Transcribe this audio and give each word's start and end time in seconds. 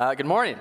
Uh, 0.00 0.14
good 0.14 0.24
morning. 0.24 0.56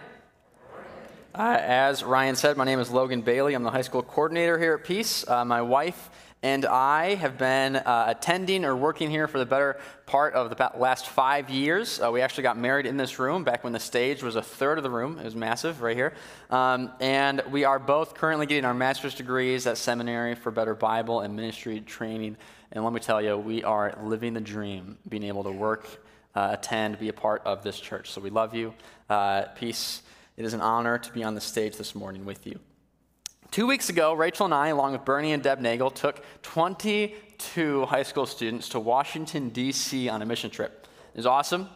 Uh, 1.34 1.58
as 1.62 2.04
Ryan 2.04 2.36
said, 2.36 2.58
my 2.58 2.66
name 2.66 2.82
is 2.82 2.92
Logan 2.92 3.22
Bailey. 3.22 3.54
I'm 3.54 3.64
the 3.64 3.72
high 3.72 3.84
school 3.84 4.04
coordinator 4.04 4.60
here 4.60 4.74
at 4.74 4.84
Peace. 4.84 5.26
Uh, 5.26 5.46
my 5.46 5.62
wife 5.62 6.10
and 6.44 6.66
I 6.66 7.16
have 7.16 7.38
been 7.38 7.78
uh, 7.78 8.04
attending 8.10 8.66
or 8.66 8.76
working 8.76 9.10
here 9.10 9.30
for 9.30 9.40
the 9.40 9.46
better 9.46 9.80
part 10.06 10.34
of 10.34 10.50
the 10.50 10.72
last 10.78 11.08
five 11.08 11.50
years. 11.50 12.02
Uh, 12.02 12.12
we 12.12 12.20
actually 12.20 12.44
got 12.44 12.58
married 12.58 12.86
in 12.86 12.98
this 12.98 13.18
room 13.18 13.46
back 13.46 13.64
when 13.64 13.72
the 13.72 13.80
stage 13.80 14.22
was 14.22 14.36
a 14.36 14.42
third 14.42 14.78
of 14.78 14.84
the 14.84 14.90
room. 14.90 15.18
It 15.18 15.24
was 15.24 15.38
massive 15.38 15.82
right 15.82 15.96
here. 15.96 16.12
Um, 16.50 16.92
and 17.00 17.42
we 17.50 17.64
are 17.64 17.80
both 17.80 18.16
currently 18.16 18.46
getting 18.46 18.66
our 18.66 18.74
master's 18.74 19.16
degrees 19.16 19.68
at 19.68 19.78
seminary 19.78 20.36
for 20.36 20.52
better 20.52 20.76
Bible 20.76 21.22
and 21.22 21.34
ministry 21.34 21.80
training. 21.80 22.36
And 22.74 22.84
let 22.84 22.92
me 22.92 23.00
tell 23.00 23.22
you, 23.22 23.38
we 23.38 23.64
are 23.64 23.98
living 24.04 24.34
the 24.34 24.42
dream, 24.42 24.98
being 25.08 25.24
able 25.24 25.46
to 25.46 25.52
work, 25.52 25.88
uh, 26.36 26.50
attend, 26.52 27.00
be 27.00 27.10
a 27.10 27.14
part 27.14 27.42
of 27.46 27.64
this 27.64 27.80
church. 27.80 28.12
So 28.12 28.22
we 28.22 28.30
love 28.30 28.54
you. 28.54 28.74
Uh, 29.10 29.44
peace. 29.56 30.02
It 30.38 30.46
is 30.46 30.54
an 30.54 30.62
honor 30.62 30.98
to 30.98 31.12
be 31.12 31.24
on 31.24 31.36
the 31.36 31.42
stage 31.42 31.76
this 31.78 31.96
morning 31.96 32.26
with 32.26 32.48
you. 32.48 32.60
Two 33.52 33.66
weeks 33.66 33.90
ago, 33.90 34.14
Rachel 34.14 34.46
and 34.46 34.54
I, 34.54 34.68
along 34.68 34.92
with 34.92 35.06
Bernie 35.06 35.34
and 35.34 35.42
Deb 35.42 35.60
Nagel, 35.60 35.90
took 35.90 36.24
22 36.44 37.86
high 37.86 38.04
school 38.04 38.28
students 38.28 38.70
to 38.70 38.80
Washington, 38.80 39.50
D.C. 39.50 40.08
on 40.08 40.22
a 40.22 40.26
mission 40.26 40.52
trip. 40.52 40.88
It 41.14 41.18
was 41.18 41.26
awesome. 41.26 41.68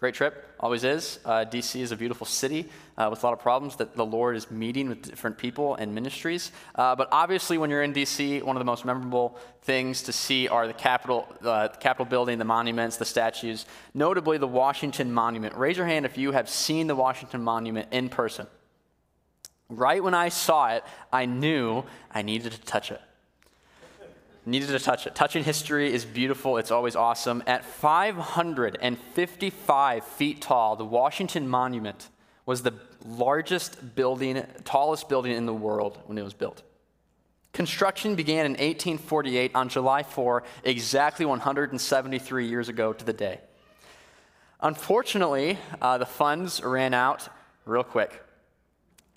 Great 0.00 0.14
trip, 0.14 0.56
always 0.58 0.82
is. 0.82 1.18
Uh, 1.26 1.44
DC 1.44 1.78
is 1.78 1.92
a 1.92 1.96
beautiful 1.96 2.26
city 2.26 2.66
uh, 2.96 3.08
with 3.10 3.22
a 3.22 3.26
lot 3.26 3.34
of 3.34 3.38
problems 3.38 3.76
that 3.76 3.94
the 3.94 4.04
Lord 4.04 4.34
is 4.34 4.50
meeting 4.50 4.88
with 4.88 5.02
different 5.02 5.36
people 5.36 5.74
and 5.74 5.94
ministries. 5.94 6.52
Uh, 6.74 6.96
but 6.96 7.06
obviously, 7.12 7.58
when 7.58 7.68
you're 7.68 7.82
in 7.82 7.92
DC, 7.92 8.42
one 8.42 8.56
of 8.56 8.60
the 8.62 8.64
most 8.64 8.86
memorable 8.86 9.36
things 9.60 10.02
to 10.04 10.12
see 10.12 10.48
are 10.48 10.66
the 10.66 10.72
Capitol, 10.72 11.28
uh, 11.42 11.68
the 11.68 11.76
Capitol 11.76 12.06
building, 12.06 12.38
the 12.38 12.46
monuments, 12.46 12.96
the 12.96 13.04
statues, 13.04 13.66
notably 13.92 14.38
the 14.38 14.48
Washington 14.48 15.12
Monument. 15.12 15.54
Raise 15.54 15.76
your 15.76 15.86
hand 15.86 16.06
if 16.06 16.16
you 16.16 16.32
have 16.32 16.48
seen 16.48 16.86
the 16.86 16.96
Washington 16.96 17.42
Monument 17.42 17.88
in 17.90 18.08
person. 18.08 18.46
Right 19.68 20.02
when 20.02 20.14
I 20.14 20.30
saw 20.30 20.70
it, 20.70 20.82
I 21.12 21.26
knew 21.26 21.84
I 22.10 22.22
needed 22.22 22.52
to 22.52 22.60
touch 22.62 22.90
it 22.90 23.02
needed 24.50 24.68
to 24.68 24.78
touch 24.78 25.06
it. 25.06 25.14
Touching 25.14 25.44
history 25.44 25.92
is 25.92 26.04
beautiful, 26.04 26.58
it's 26.58 26.70
always 26.70 26.96
awesome. 26.96 27.42
At 27.46 27.64
555 27.64 30.04
feet 30.04 30.40
tall, 30.40 30.76
the 30.76 30.84
Washington 30.84 31.48
Monument 31.48 32.08
was 32.46 32.62
the 32.62 32.72
largest 33.06 33.94
building, 33.94 34.44
tallest 34.64 35.08
building 35.08 35.32
in 35.32 35.46
the 35.46 35.54
world 35.54 35.98
when 36.06 36.18
it 36.18 36.22
was 36.22 36.34
built. 36.34 36.62
Construction 37.52 38.14
began 38.14 38.46
in 38.46 38.52
1848 38.52 39.54
on 39.54 39.68
July 39.68 40.02
4, 40.02 40.42
exactly 40.64 41.26
173 41.26 42.46
years 42.46 42.68
ago 42.68 42.92
to 42.92 43.04
the 43.04 43.12
day. 43.12 43.40
Unfortunately, 44.60 45.58
uh, 45.80 45.98
the 45.98 46.06
funds 46.06 46.62
ran 46.62 46.94
out 46.94 47.28
real 47.64 47.82
quick. 47.82 48.22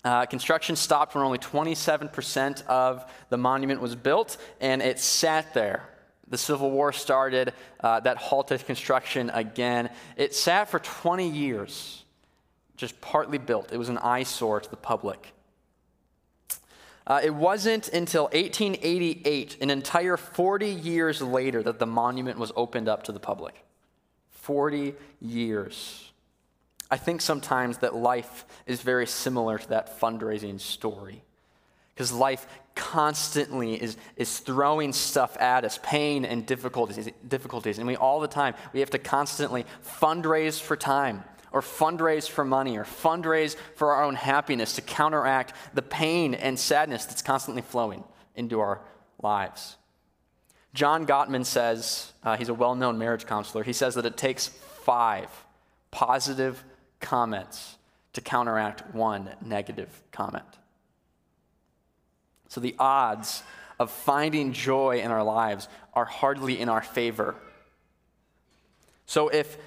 Uh, 0.04 0.26
construction 0.26 0.76
stopped 0.76 1.14
when 1.14 1.24
only 1.24 1.38
27% 1.38 2.66
of 2.66 3.10
the 3.30 3.38
monument 3.38 3.80
was 3.80 3.96
built, 3.96 4.36
and 4.60 4.82
it 4.82 4.98
sat 4.98 5.54
there. 5.54 5.88
The 6.28 6.36
Civil 6.36 6.70
War 6.70 6.92
started, 6.92 7.54
uh, 7.80 8.00
that 8.00 8.18
halted 8.18 8.66
construction 8.66 9.30
again. 9.30 9.88
It 10.16 10.34
sat 10.34 10.68
for 10.68 10.78
20 10.78 11.28
years, 11.28 12.04
just 12.76 13.00
partly 13.00 13.38
built. 13.38 13.72
It 13.72 13.78
was 13.78 13.88
an 13.88 13.98
eyesore 13.98 14.60
to 14.60 14.70
the 14.70 14.76
public. 14.76 15.32
Uh, 17.06 17.20
it 17.22 17.34
wasn't 17.34 17.88
until 17.88 18.24
1888, 18.24 19.58
an 19.60 19.70
entire 19.70 20.16
40 20.16 20.68
years 20.68 21.20
later, 21.20 21.62
that 21.62 21.78
the 21.78 21.86
monument 21.86 22.38
was 22.38 22.52
opened 22.56 22.88
up 22.88 23.04
to 23.04 23.12
the 23.12 23.20
public. 23.20 23.54
40 24.30 24.94
years. 25.20 26.12
I 26.90 26.96
think 26.96 27.20
sometimes 27.20 27.78
that 27.78 27.94
life 27.94 28.44
is 28.66 28.82
very 28.82 29.06
similar 29.06 29.58
to 29.58 29.68
that 29.70 30.00
fundraising 30.00 30.60
story. 30.60 31.22
Because 31.94 32.12
life 32.12 32.46
constantly 32.74 33.80
is, 33.80 33.96
is 34.16 34.40
throwing 34.40 34.92
stuff 34.92 35.36
at 35.40 35.64
us, 35.64 35.78
pain 35.82 36.24
and 36.24 36.44
difficulties, 36.44 37.08
difficulties. 37.26 37.78
And 37.78 37.86
we 37.86 37.96
all 37.96 38.20
the 38.20 38.28
time, 38.28 38.54
we 38.72 38.80
have 38.80 38.90
to 38.90 38.98
constantly 38.98 39.64
fundraise 40.00 40.60
for 40.60 40.76
time 40.76 41.22
or 41.52 41.60
fundraise 41.60 42.28
for 42.28 42.44
money 42.44 42.76
or 42.76 42.84
fundraise 42.84 43.56
for 43.76 43.92
our 43.92 44.02
own 44.02 44.16
happiness 44.16 44.74
to 44.74 44.82
counteract 44.82 45.54
the 45.72 45.82
pain 45.82 46.34
and 46.34 46.58
sadness 46.58 47.04
that's 47.04 47.22
constantly 47.22 47.62
flowing 47.62 48.02
into 48.34 48.58
our 48.58 48.80
lives. 49.22 49.76
John 50.74 51.06
Gottman 51.06 51.46
says, 51.46 52.12
uh, 52.24 52.36
he's 52.36 52.48
a 52.48 52.54
well 52.54 52.74
known 52.74 52.98
marriage 52.98 53.26
counselor, 53.26 53.62
he 53.62 53.72
says 53.72 53.94
that 53.94 54.04
it 54.04 54.16
takes 54.16 54.48
five 54.48 55.30
positive 55.92 56.64
comments 57.04 57.76
to 58.14 58.20
counteract 58.20 58.94
one 58.94 59.28
negative 59.44 60.02
comment. 60.10 60.46
So 62.48 62.60
the 62.60 62.74
odds 62.78 63.42
of 63.78 63.90
finding 63.90 64.52
joy 64.52 65.00
in 65.00 65.10
our 65.10 65.22
lives 65.22 65.68
are 65.92 66.06
hardly 66.06 66.58
in 66.58 66.68
our 66.68 66.80
favor. 66.80 67.34
So 69.06 69.28
if 69.28 69.58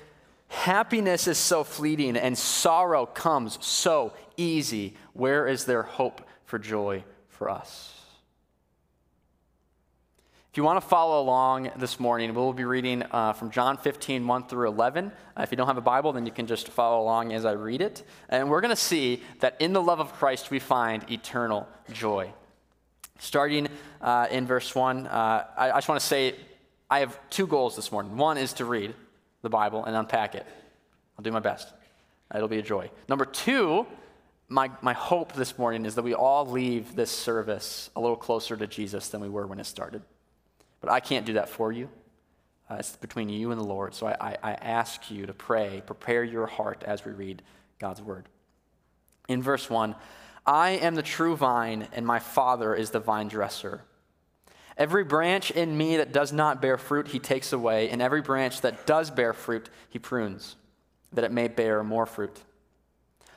happiness 0.47 1.27
is 1.27 1.37
so 1.37 1.63
fleeting 1.63 2.17
and 2.17 2.37
sorrow 2.37 3.05
comes 3.05 3.63
so 3.63 4.13
easy, 4.35 4.95
where 5.13 5.47
is 5.47 5.65
there 5.65 5.83
hope 5.83 6.21
for 6.45 6.57
joy 6.57 7.03
for 7.29 7.49
us? 7.49 7.93
If 10.57 10.59
you 10.59 10.65
want 10.65 10.81
to 10.81 10.87
follow 10.87 11.21
along 11.21 11.69
this 11.77 11.99
morning, 11.99 12.33
we'll 12.33 12.51
be 12.51 12.65
reading 12.65 13.03
uh, 13.11 13.33
from 13.33 13.51
John 13.51 13.77
15, 13.77 14.25
1 14.25 14.47
through 14.47 14.69
11. 14.69 15.11
Uh, 15.37 15.43
if 15.43 15.51
you 15.51 15.55
don't 15.55 15.67
have 15.67 15.77
a 15.77 15.81
Bible, 15.81 16.13
then 16.13 16.25
you 16.25 16.31
can 16.31 16.47
just 16.47 16.69
follow 16.69 16.99
along 16.99 17.31
as 17.31 17.45
I 17.45 17.51
read 17.51 17.79
it. 17.79 18.01
And 18.27 18.49
we're 18.49 18.61
going 18.61 18.71
to 18.71 18.75
see 18.75 19.21
that 19.39 19.55
in 19.59 19.71
the 19.71 19.81
love 19.83 19.99
of 19.99 20.13
Christ, 20.13 20.49
we 20.49 20.57
find 20.57 21.07
eternal 21.11 21.67
joy. 21.91 22.33
Starting 23.19 23.67
uh, 24.01 24.29
in 24.31 24.47
verse 24.47 24.73
1, 24.73 25.05
uh, 25.05 25.45
I, 25.55 25.69
I 25.69 25.75
just 25.75 25.89
want 25.89 26.01
to 26.01 26.07
say 26.07 26.33
I 26.89 27.01
have 27.01 27.19
two 27.29 27.45
goals 27.45 27.75
this 27.75 27.91
morning. 27.91 28.17
One 28.17 28.39
is 28.39 28.53
to 28.53 28.65
read 28.65 28.95
the 29.43 29.51
Bible 29.51 29.85
and 29.85 29.95
unpack 29.95 30.33
it. 30.33 30.47
I'll 31.19 31.23
do 31.23 31.31
my 31.31 31.39
best. 31.39 31.71
It'll 32.33 32.47
be 32.47 32.57
a 32.57 32.63
joy. 32.63 32.89
Number 33.07 33.25
two, 33.25 33.85
my, 34.49 34.71
my 34.81 34.93
hope 34.93 35.33
this 35.33 35.59
morning 35.59 35.85
is 35.85 35.93
that 35.93 36.03
we 36.03 36.15
all 36.15 36.47
leave 36.47 36.95
this 36.95 37.11
service 37.11 37.91
a 37.95 38.01
little 38.01 38.17
closer 38.17 38.57
to 38.57 38.65
Jesus 38.65 39.09
than 39.09 39.21
we 39.21 39.29
were 39.29 39.45
when 39.45 39.59
it 39.59 39.67
started. 39.67 40.01
But 40.87 40.93
I 40.93 41.01
can't 41.01 41.25
do 41.25 41.33
that 41.33 41.49
for 41.49 41.73
you. 41.73 41.89
Uh, 42.71 42.75
it's 42.75 42.95
between 42.95 43.27
you 43.27 43.51
and 43.51 43.59
the 43.59 43.65
Lord. 43.65 43.93
So 43.93 44.07
I, 44.07 44.15
I, 44.21 44.37
I 44.41 44.51
ask 44.53 45.11
you 45.11 45.25
to 45.25 45.33
pray, 45.33 45.83
prepare 45.85 46.23
your 46.23 46.47
heart 46.47 46.81
as 46.87 47.03
we 47.03 47.11
read 47.11 47.41
God's 47.77 48.01
word. 48.01 48.29
In 49.27 49.43
verse 49.43 49.69
1, 49.69 49.95
I 50.45 50.69
am 50.69 50.95
the 50.95 51.01
true 51.01 51.35
vine, 51.35 51.89
and 51.91 52.07
my 52.07 52.19
Father 52.19 52.73
is 52.73 52.91
the 52.91 53.01
vine 53.01 53.27
dresser. 53.27 53.81
Every 54.77 55.03
branch 55.03 55.51
in 55.51 55.77
me 55.77 55.97
that 55.97 56.13
does 56.13 56.31
not 56.31 56.61
bear 56.61 56.77
fruit, 56.77 57.09
he 57.09 57.19
takes 57.19 57.51
away, 57.51 57.89
and 57.89 58.01
every 58.01 58.21
branch 58.21 58.61
that 58.61 58.85
does 58.85 59.11
bear 59.11 59.33
fruit, 59.33 59.69
he 59.89 59.99
prunes, 59.99 60.55
that 61.11 61.25
it 61.25 61.33
may 61.33 61.49
bear 61.49 61.83
more 61.83 62.05
fruit. 62.05 62.39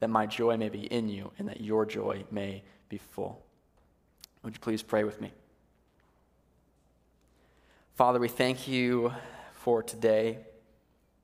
that 0.00 0.10
my 0.10 0.26
joy 0.26 0.56
may 0.56 0.68
be 0.68 0.86
in 0.86 1.08
you 1.08 1.32
and 1.38 1.48
that 1.48 1.60
your 1.60 1.86
joy 1.86 2.24
may 2.30 2.62
be 2.88 2.98
full. 2.98 3.42
Would 4.42 4.54
you 4.54 4.60
please 4.60 4.82
pray 4.82 5.04
with 5.04 5.20
me? 5.20 5.32
Father, 7.94 8.20
we 8.20 8.28
thank 8.28 8.68
you 8.68 9.12
for 9.54 9.82
today. 9.82 10.38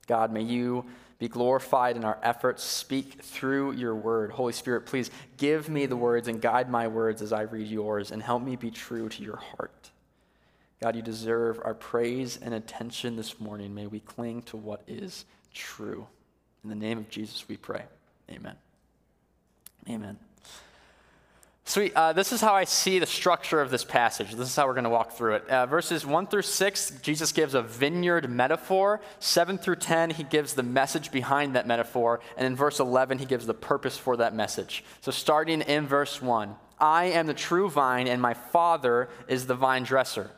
God, 0.06 0.32
may 0.32 0.42
you 0.42 0.86
be 1.18 1.28
glorified 1.28 1.96
in 1.96 2.04
our 2.04 2.18
efforts. 2.22 2.64
Speak 2.64 3.22
through 3.22 3.72
your 3.72 3.94
word. 3.94 4.32
Holy 4.32 4.52
Spirit, 4.52 4.86
please 4.86 5.10
give 5.36 5.68
me 5.68 5.86
the 5.86 5.96
words 5.96 6.26
and 6.26 6.40
guide 6.40 6.68
my 6.68 6.88
words 6.88 7.22
as 7.22 7.32
I 7.32 7.42
read 7.42 7.68
yours 7.68 8.10
and 8.10 8.22
help 8.22 8.42
me 8.42 8.56
be 8.56 8.70
true 8.70 9.08
to 9.08 9.22
your 9.22 9.36
heart. 9.36 9.90
God, 10.80 10.96
you 10.96 11.02
deserve 11.02 11.60
our 11.62 11.74
praise 11.74 12.38
and 12.42 12.52
attention 12.54 13.14
this 13.14 13.38
morning. 13.38 13.72
May 13.72 13.86
we 13.86 14.00
cling 14.00 14.42
to 14.42 14.56
what 14.56 14.82
is 14.88 15.26
true. 15.54 16.08
In 16.64 16.70
the 16.70 16.74
name 16.74 16.98
of 16.98 17.08
Jesus, 17.08 17.48
we 17.48 17.56
pray. 17.56 17.84
Amen. 18.30 18.56
Amen. 19.88 20.18
Sweet. 21.64 21.94
Uh, 21.94 22.12
this 22.12 22.32
is 22.32 22.40
how 22.40 22.54
I 22.54 22.64
see 22.64 22.98
the 22.98 23.06
structure 23.06 23.60
of 23.60 23.70
this 23.70 23.84
passage. 23.84 24.32
This 24.32 24.48
is 24.48 24.56
how 24.56 24.66
we're 24.66 24.74
going 24.74 24.84
to 24.84 24.90
walk 24.90 25.12
through 25.12 25.36
it. 25.36 25.48
Uh, 25.48 25.64
verses 25.64 26.04
1 26.04 26.26
through 26.26 26.42
6, 26.42 26.90
Jesus 27.02 27.32
gives 27.32 27.54
a 27.54 27.62
vineyard 27.62 28.28
metaphor. 28.28 29.00
7 29.20 29.58
through 29.58 29.76
10, 29.76 30.10
he 30.10 30.24
gives 30.24 30.54
the 30.54 30.62
message 30.62 31.12
behind 31.12 31.54
that 31.54 31.66
metaphor. 31.66 32.20
And 32.36 32.46
in 32.46 32.56
verse 32.56 32.80
11, 32.80 33.20
he 33.20 33.24
gives 33.24 33.46
the 33.46 33.54
purpose 33.54 33.96
for 33.96 34.16
that 34.18 34.34
message. 34.34 34.84
So 35.00 35.12
starting 35.12 35.62
in 35.62 35.86
verse 35.86 36.20
1, 36.20 36.54
I 36.78 37.04
am 37.06 37.26
the 37.28 37.34
true 37.34 37.70
vine, 37.70 38.08
and 38.08 38.20
my 38.20 38.34
Father 38.34 39.08
is 39.28 39.46
the 39.46 39.54
vine 39.54 39.84
dresser. 39.84 40.30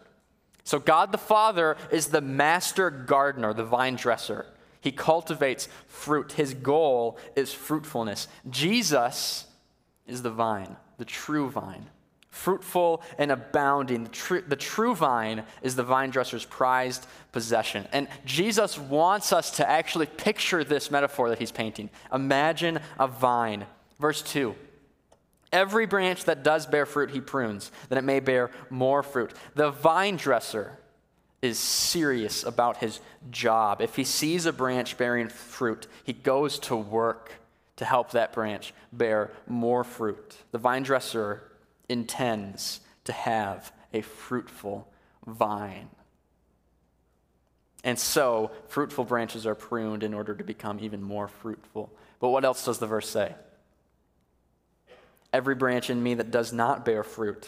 So 0.63 0.79
God 0.79 1.11
the 1.11 1.19
Father 1.19 1.77
is 1.91 2.09
the 2.09 2.21
master 2.21 2.91
gardener, 2.91 3.55
the 3.55 3.65
vine 3.65 3.97
dresser. 3.97 4.47
He 4.85 4.93
cultivates 4.93 5.67
fruit. 5.89 6.33
His 6.33 6.53
goal 6.53 7.19
is 7.35 7.55
fruitfulness. 7.55 8.29
Jesus 8.51 9.47
is 10.07 10.21
the 10.23 10.31
vine 10.31 10.77
the 10.99 11.05
true 11.05 11.51
vine, 11.51 11.87
fruitful 12.31 13.03
and 13.19 13.33
abounding. 13.33 14.05
The, 14.05 14.11
tr- 14.11 14.47
the 14.47 14.57
true 14.57 14.95
vine 14.95 15.43
is 15.63 15.75
the 15.75 15.83
vine 15.83 16.11
dresser's 16.11 16.45
prized 16.45 17.07
possession. 17.33 17.89
And 17.93 18.07
Jesus 18.25 18.79
wants 18.79 19.33
us 19.33 19.53
to 19.53 19.69
actually 19.69 20.07
picture 20.07 20.63
this 20.63 20.91
metaphor 20.91 21.31
that 21.31 21.41
he's 21.41 21.51
painting. 21.51 21.91
Imagine 22.13 22.79
a 23.01 23.09
vine. 23.09 23.67
Verse 23.99 24.23
2. 24.23 24.55
Every 25.51 25.87
branch 25.87 26.27
that 26.27 26.45
does 26.45 26.67
bear 26.67 26.85
fruit, 26.85 27.11
he 27.11 27.21
prunes, 27.21 27.73
that 27.89 27.99
it 27.99 28.05
may 28.05 28.21
bear 28.21 28.51
more 28.71 29.03
fruit. 29.03 29.33
The 29.55 29.71
vine 29.71 30.17
dresser 30.17 30.79
is 31.45 31.59
serious 31.59 32.45
about 32.45 32.79
his 32.79 33.01
job. 33.31 33.81
If 33.81 33.97
he 33.97 34.05
sees 34.05 34.47
a 34.47 34.53
branch 34.53 34.97
bearing 34.97 35.29
fruit, 35.29 35.87
he 36.05 36.13
goes 36.13 36.59
to 36.61 36.77
work 36.77 37.33
to 37.77 37.85
help 37.85 38.13
that 38.13 38.33
branch 38.33 38.73
bear 38.93 39.31
more 39.47 39.85
fruit. 39.85 40.37
The 40.53 40.59
vine 40.59 40.83
dresser 40.85 41.43
intends 41.89 42.81
to 43.05 43.13
have 43.13 43.73
a 43.93 44.01
fruitful 44.01 44.89
vine. 45.27 45.89
And 47.83 47.99
so, 47.99 48.51
fruitful 48.69 49.05
branches 49.05 49.47
are 49.47 49.55
pruned 49.55 50.03
in 50.03 50.15
order 50.15 50.35
to 50.35 50.43
become 50.43 50.81
even 50.81 51.03
more 51.03 51.29
fruitful. 51.29 51.93
But 52.19 52.31
what 52.31 52.45
else 52.45 52.65
does 52.65 52.79
the 52.79 52.87
verse 52.87 53.09
say? 53.09 53.35
Every 55.35 55.55
branch 55.55 55.91
in 55.91 56.03
me 56.03 56.15
that 56.15 56.31
does 56.31 56.53
not 56.53 56.85
bear 56.85 57.03
fruit, 57.03 57.47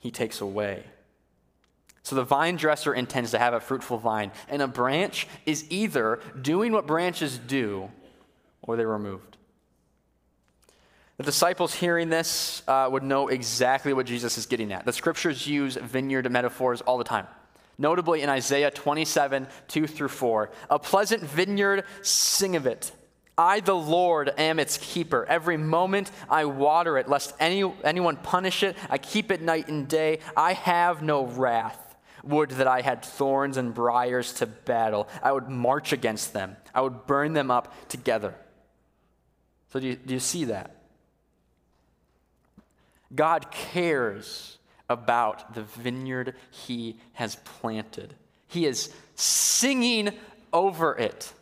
he 0.00 0.10
takes 0.10 0.40
away. 0.40 0.84
So 2.06 2.14
the 2.14 2.22
vine 2.22 2.54
dresser 2.54 2.94
intends 2.94 3.32
to 3.32 3.38
have 3.40 3.52
a 3.52 3.58
fruitful 3.58 3.98
vine, 3.98 4.30
and 4.48 4.62
a 4.62 4.68
branch 4.68 5.26
is 5.44 5.64
either 5.70 6.20
doing 6.40 6.70
what 6.70 6.86
branches 6.86 7.36
do 7.36 7.90
or 8.62 8.76
they're 8.76 8.86
removed. 8.86 9.36
The 11.16 11.24
disciples 11.24 11.74
hearing 11.74 12.08
this 12.08 12.62
uh, 12.68 12.88
would 12.92 13.02
know 13.02 13.26
exactly 13.26 13.92
what 13.92 14.06
Jesus 14.06 14.38
is 14.38 14.46
getting 14.46 14.70
at. 14.70 14.84
The 14.84 14.92
scriptures 14.92 15.48
use 15.48 15.74
vineyard 15.74 16.30
metaphors 16.30 16.80
all 16.80 16.96
the 16.96 17.02
time. 17.02 17.26
Notably 17.76 18.22
in 18.22 18.28
Isaiah 18.28 18.70
27, 18.70 19.48
2 19.66 19.86
through 19.88 20.06
4. 20.06 20.50
A 20.70 20.78
pleasant 20.78 21.24
vineyard, 21.24 21.82
sing 22.02 22.54
of 22.54 22.68
it. 22.68 22.92
I, 23.36 23.58
the 23.58 23.74
Lord, 23.74 24.32
am 24.38 24.60
its 24.60 24.78
keeper. 24.78 25.26
Every 25.28 25.56
moment 25.56 26.12
I 26.30 26.44
water 26.44 26.98
it, 26.98 27.08
lest 27.08 27.34
any, 27.40 27.68
anyone 27.82 28.16
punish 28.16 28.62
it. 28.62 28.76
I 28.88 28.96
keep 28.96 29.32
it 29.32 29.42
night 29.42 29.66
and 29.66 29.88
day. 29.88 30.20
I 30.36 30.52
have 30.52 31.02
no 31.02 31.26
wrath. 31.26 31.82
Would 32.26 32.50
that 32.50 32.66
I 32.66 32.80
had 32.80 33.04
thorns 33.04 33.56
and 33.56 33.72
briars 33.72 34.32
to 34.34 34.46
battle. 34.46 35.08
I 35.22 35.32
would 35.32 35.48
march 35.48 35.92
against 35.92 36.32
them, 36.32 36.56
I 36.74 36.80
would 36.80 37.06
burn 37.06 37.32
them 37.32 37.50
up 37.50 37.88
together. 37.88 38.34
So, 39.72 39.80
do 39.80 39.88
you, 39.88 39.96
do 39.96 40.14
you 40.14 40.20
see 40.20 40.44
that? 40.44 40.76
God 43.14 43.50
cares 43.50 44.58
about 44.88 45.54
the 45.54 45.62
vineyard 45.62 46.34
he 46.50 46.98
has 47.14 47.36
planted. 47.36 48.14
He 48.46 48.66
is 48.66 48.92
singing 49.14 50.10
over 50.52 50.96
it. 50.96 51.32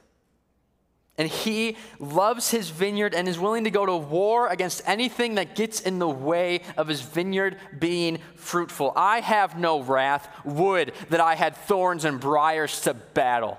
And 1.17 1.29
he 1.29 1.77
loves 2.01 2.51
his 2.51 2.71
vineyard 2.71 3.15
and 3.15 3.29
is 3.29 3.39
willing 3.39 3.65
to 3.65 3.71
go 3.71 3.87
to 3.87 3.97
war 3.97 4.49
against 4.49 4.83
anything 4.85 5.37
that 5.37 5.55
gets 5.55 5.81
in 5.81 6.01
the 6.01 6.09
way 6.09 6.63
of 6.77 6.89
his 6.89 7.03
vineyard 7.03 7.57
being 7.79 8.19
fruitful. 8.35 8.93
I 8.97 9.21
have 9.21 9.57
no 9.57 9.81
wrath. 9.81 10.29
Would 10.45 10.93
that 11.11 11.21
I 11.21 11.37
had 11.37 11.57
thorns 11.57 12.05
and 12.05 12.19
briars 12.19 12.81
to 12.83 12.95
battle. 12.95 13.59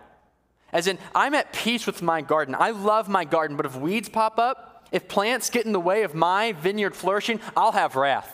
As 0.73 0.87
in, 0.87 0.97
I'm 1.13 1.33
at 1.33 1.53
peace 1.53 1.85
with 1.87 2.01
my 2.01 2.21
garden. 2.21 2.55
I 2.59 2.71
love 2.71 3.07
my 3.07 3.23
garden, 3.23 3.55
but 3.55 3.65
if 3.65 3.77
weeds 3.77 4.09
pop 4.09 4.37
up, 4.37 4.87
if 4.91 5.07
plants 5.07 5.49
get 5.49 5.65
in 5.65 5.71
the 5.71 5.79
way 5.79 6.03
of 6.03 6.13
my 6.13 6.51
vineyard 6.51 6.93
flourishing, 6.93 7.39
I'll 7.55 7.71
have 7.71 7.95
wrath. 7.95 8.29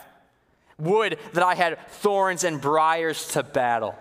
Would 0.79 1.19
that 1.33 1.43
I 1.43 1.53
had 1.53 1.77
thorns 1.89 2.43
and 2.43 2.59
briars 2.59 3.27
to 3.29 3.43
battle. 3.43 3.95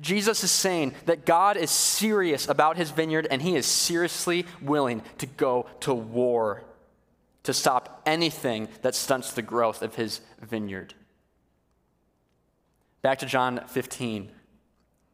Jesus 0.00 0.44
is 0.44 0.50
saying 0.50 0.94
that 1.06 1.26
God 1.26 1.56
is 1.56 1.70
serious 1.70 2.48
about 2.48 2.76
his 2.76 2.90
vineyard 2.90 3.26
and 3.30 3.42
he 3.42 3.56
is 3.56 3.66
seriously 3.66 4.46
willing 4.60 5.02
to 5.18 5.26
go 5.26 5.66
to 5.80 5.94
war 5.94 6.64
to 7.42 7.54
stop 7.54 8.02
anything 8.06 8.68
that 8.82 8.94
stunts 8.94 9.32
the 9.32 9.42
growth 9.42 9.82
of 9.82 9.94
his 9.94 10.20
vineyard. 10.40 10.94
Back 13.02 13.18
to 13.20 13.26
John 13.26 13.62
15. 13.68 14.30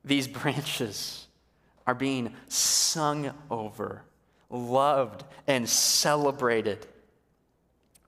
These 0.05 0.28
branches 0.28 1.26
are 1.87 1.94
being 1.94 2.34
sung 2.49 3.32
over, 3.50 4.02
loved, 4.50 5.25
and 5.46 5.69
celebrated. 5.69 6.87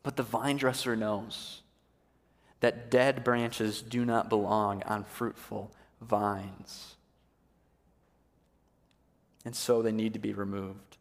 But 0.03 0.17
the 0.17 0.23
vine 0.23 0.57
dresser 0.57 0.97
knows 0.97 1.63
that 2.61 2.91
dead 2.91 3.23
branches 3.23 3.83
do 3.83 4.05
not 4.05 4.29
belong 4.29 4.83
on 4.85 5.05
fruitful 5.05 5.73
vines. 6.01 6.97
And 9.45 9.55
so 9.55 9.83
they 9.83 9.93
need 9.93 10.13
to 10.13 10.19
be 10.19 10.35
removed. 10.35 10.97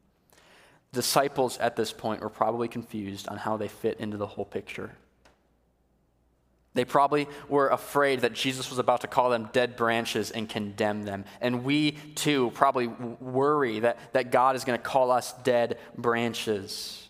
Disciples 0.94 1.58
at 1.58 1.76
this 1.76 1.92
point 1.92 2.22
were 2.22 2.30
probably 2.30 2.68
confused 2.68 3.28
on 3.28 3.38
how 3.38 3.58
they 3.58 3.68
fit 3.68 4.00
into 4.00 4.18
the 4.18 4.28
whole 4.28 4.46
picture. 4.46 4.92
They 6.74 6.86
probably 6.86 7.28
were 7.50 7.70
afraid 7.70 8.22
that 8.22 8.34
Jesus 8.34 8.70
was 8.70 8.78
about 8.78 9.02
to 9.02 9.08
call 9.08 9.32
them 9.32 9.50
dead 9.52 9.76
branches 9.76 10.30
and 10.30 10.48
condemn 10.48 11.04
them. 11.04 11.26
And 11.42 11.64
we 11.64 11.94
too 12.14 12.52
probably 12.54 12.88
worry 12.88 13.80
that, 13.80 14.14
that 14.14 14.32
God 14.32 14.56
is 14.56 14.64
going 14.64 14.78
to 14.78 14.84
call 14.84 15.10
us 15.10 15.34
dead 15.44 15.80
branches. 15.98 17.10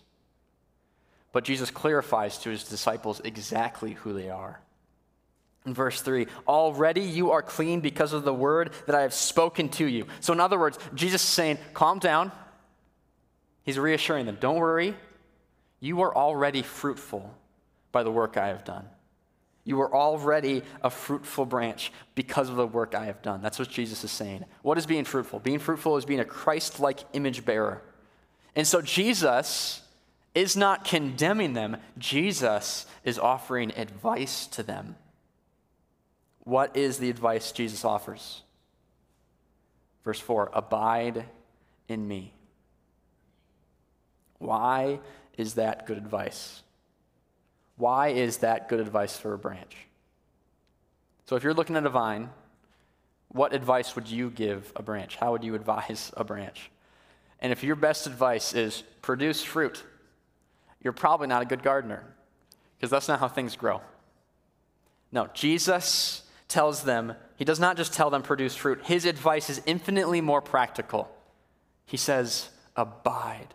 But 1.32 1.44
Jesus 1.44 1.70
clarifies 1.70 2.38
to 2.38 2.50
his 2.50 2.64
disciples 2.64 3.20
exactly 3.22 3.92
who 3.92 4.14
they 4.14 4.30
are. 4.30 4.58
In 5.68 5.74
verse 5.74 6.00
3, 6.00 6.26
already 6.46 7.02
you 7.02 7.32
are 7.32 7.42
clean 7.42 7.80
because 7.80 8.14
of 8.14 8.24
the 8.24 8.32
word 8.32 8.72
that 8.86 8.94
I 8.94 9.02
have 9.02 9.12
spoken 9.12 9.68
to 9.70 9.84
you. 9.84 10.06
So, 10.20 10.32
in 10.32 10.40
other 10.40 10.58
words, 10.58 10.78
Jesus 10.94 11.22
is 11.22 11.28
saying, 11.28 11.58
calm 11.74 11.98
down. 11.98 12.32
He's 13.64 13.78
reassuring 13.78 14.24
them, 14.24 14.38
don't 14.40 14.56
worry. 14.56 14.96
You 15.78 16.00
are 16.00 16.16
already 16.16 16.62
fruitful 16.62 17.34
by 17.92 18.02
the 18.02 18.10
work 18.10 18.38
I 18.38 18.46
have 18.48 18.64
done. 18.64 18.86
You 19.64 19.78
are 19.82 19.94
already 19.94 20.62
a 20.82 20.88
fruitful 20.88 21.44
branch 21.44 21.92
because 22.14 22.48
of 22.48 22.56
the 22.56 22.66
work 22.66 22.94
I 22.94 23.04
have 23.04 23.20
done. 23.20 23.42
That's 23.42 23.58
what 23.58 23.68
Jesus 23.68 24.02
is 24.04 24.10
saying. 24.10 24.46
What 24.62 24.78
is 24.78 24.86
being 24.86 25.04
fruitful? 25.04 25.40
Being 25.40 25.58
fruitful 25.58 25.98
is 25.98 26.06
being 26.06 26.20
a 26.20 26.24
Christ 26.24 26.80
like 26.80 27.00
image 27.12 27.44
bearer. 27.44 27.82
And 28.56 28.66
so 28.66 28.80
Jesus 28.80 29.82
is 30.34 30.56
not 30.56 30.86
condemning 30.86 31.52
them, 31.52 31.76
Jesus 31.98 32.86
is 33.04 33.18
offering 33.18 33.70
advice 33.76 34.46
to 34.46 34.62
them. 34.62 34.96
What 36.48 36.78
is 36.78 36.96
the 36.96 37.10
advice 37.10 37.52
Jesus 37.52 37.84
offers? 37.84 38.40
Verse 40.02 40.18
4 40.18 40.48
Abide 40.54 41.26
in 41.88 42.08
me. 42.08 42.32
Why 44.38 45.00
is 45.36 45.54
that 45.54 45.86
good 45.86 45.98
advice? 45.98 46.62
Why 47.76 48.08
is 48.08 48.38
that 48.38 48.70
good 48.70 48.80
advice 48.80 49.14
for 49.18 49.34
a 49.34 49.38
branch? 49.38 49.76
So, 51.26 51.36
if 51.36 51.44
you're 51.44 51.52
looking 51.52 51.76
at 51.76 51.84
a 51.84 51.90
vine, 51.90 52.30
what 53.28 53.52
advice 53.52 53.94
would 53.94 54.08
you 54.08 54.30
give 54.30 54.72
a 54.74 54.82
branch? 54.82 55.16
How 55.16 55.32
would 55.32 55.44
you 55.44 55.54
advise 55.54 56.12
a 56.16 56.24
branch? 56.24 56.70
And 57.40 57.52
if 57.52 57.62
your 57.62 57.76
best 57.76 58.06
advice 58.06 58.54
is 58.54 58.84
produce 59.02 59.42
fruit, 59.44 59.84
you're 60.82 60.94
probably 60.94 61.26
not 61.26 61.42
a 61.42 61.44
good 61.44 61.62
gardener 61.62 62.04
because 62.78 62.88
that's 62.88 63.06
not 63.06 63.20
how 63.20 63.28
things 63.28 63.54
grow. 63.54 63.82
No, 65.12 65.28
Jesus 65.34 66.22
tells 66.48 66.82
them, 66.82 67.14
he 67.36 67.44
does 67.44 67.60
not 67.60 67.76
just 67.76 67.92
tell 67.92 68.10
them 68.10 68.22
produce 68.22 68.56
fruit, 68.56 68.80
his 68.84 69.04
advice 69.04 69.48
is 69.50 69.62
infinitely 69.66 70.20
more 70.20 70.42
practical. 70.42 71.08
He 71.86 71.96
says, 71.96 72.48
abide. 72.74 73.54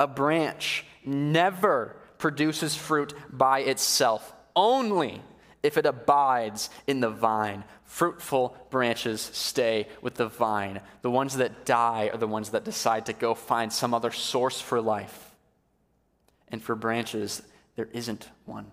A 0.00 0.06
branch 0.06 0.84
never 1.04 1.96
produces 2.18 2.74
fruit 2.74 3.14
by 3.30 3.60
itself, 3.60 4.32
only 4.54 5.22
if 5.62 5.76
it 5.76 5.86
abides 5.86 6.70
in 6.86 7.00
the 7.00 7.10
vine. 7.10 7.64
Fruitful 7.84 8.56
branches 8.70 9.20
stay 9.32 9.88
with 10.02 10.14
the 10.14 10.28
vine. 10.28 10.80
The 11.02 11.10
ones 11.10 11.36
that 11.36 11.64
die 11.64 12.10
are 12.12 12.18
the 12.18 12.26
ones 12.26 12.50
that 12.50 12.64
decide 12.64 13.06
to 13.06 13.12
go 13.12 13.34
find 13.34 13.72
some 13.72 13.94
other 13.94 14.10
source 14.10 14.60
for 14.60 14.80
life. 14.80 15.34
And 16.48 16.62
for 16.62 16.74
branches, 16.74 17.42
there 17.76 17.88
isn't 17.92 18.28
one. 18.44 18.72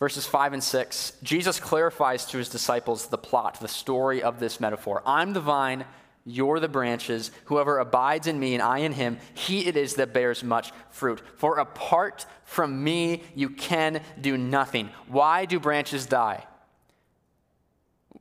Verses 0.00 0.24
5 0.24 0.54
and 0.54 0.64
6, 0.64 1.12
Jesus 1.22 1.60
clarifies 1.60 2.24
to 2.26 2.38
his 2.38 2.48
disciples 2.48 3.08
the 3.08 3.18
plot, 3.18 3.60
the 3.60 3.68
story 3.68 4.22
of 4.22 4.40
this 4.40 4.58
metaphor. 4.58 5.02
I'm 5.04 5.34
the 5.34 5.42
vine, 5.42 5.84
you're 6.24 6.58
the 6.58 6.68
branches. 6.68 7.30
Whoever 7.44 7.78
abides 7.78 8.26
in 8.26 8.40
me 8.40 8.54
and 8.54 8.62
I 8.62 8.78
in 8.78 8.92
him, 8.92 9.18
he 9.34 9.66
it 9.66 9.76
is 9.76 9.96
that 9.96 10.14
bears 10.14 10.42
much 10.42 10.72
fruit. 10.88 11.20
For 11.36 11.58
apart 11.58 12.24
from 12.44 12.82
me, 12.82 13.22
you 13.34 13.50
can 13.50 14.00
do 14.18 14.38
nothing. 14.38 14.88
Why 15.06 15.44
do 15.44 15.60
branches 15.60 16.06
die? 16.06 16.46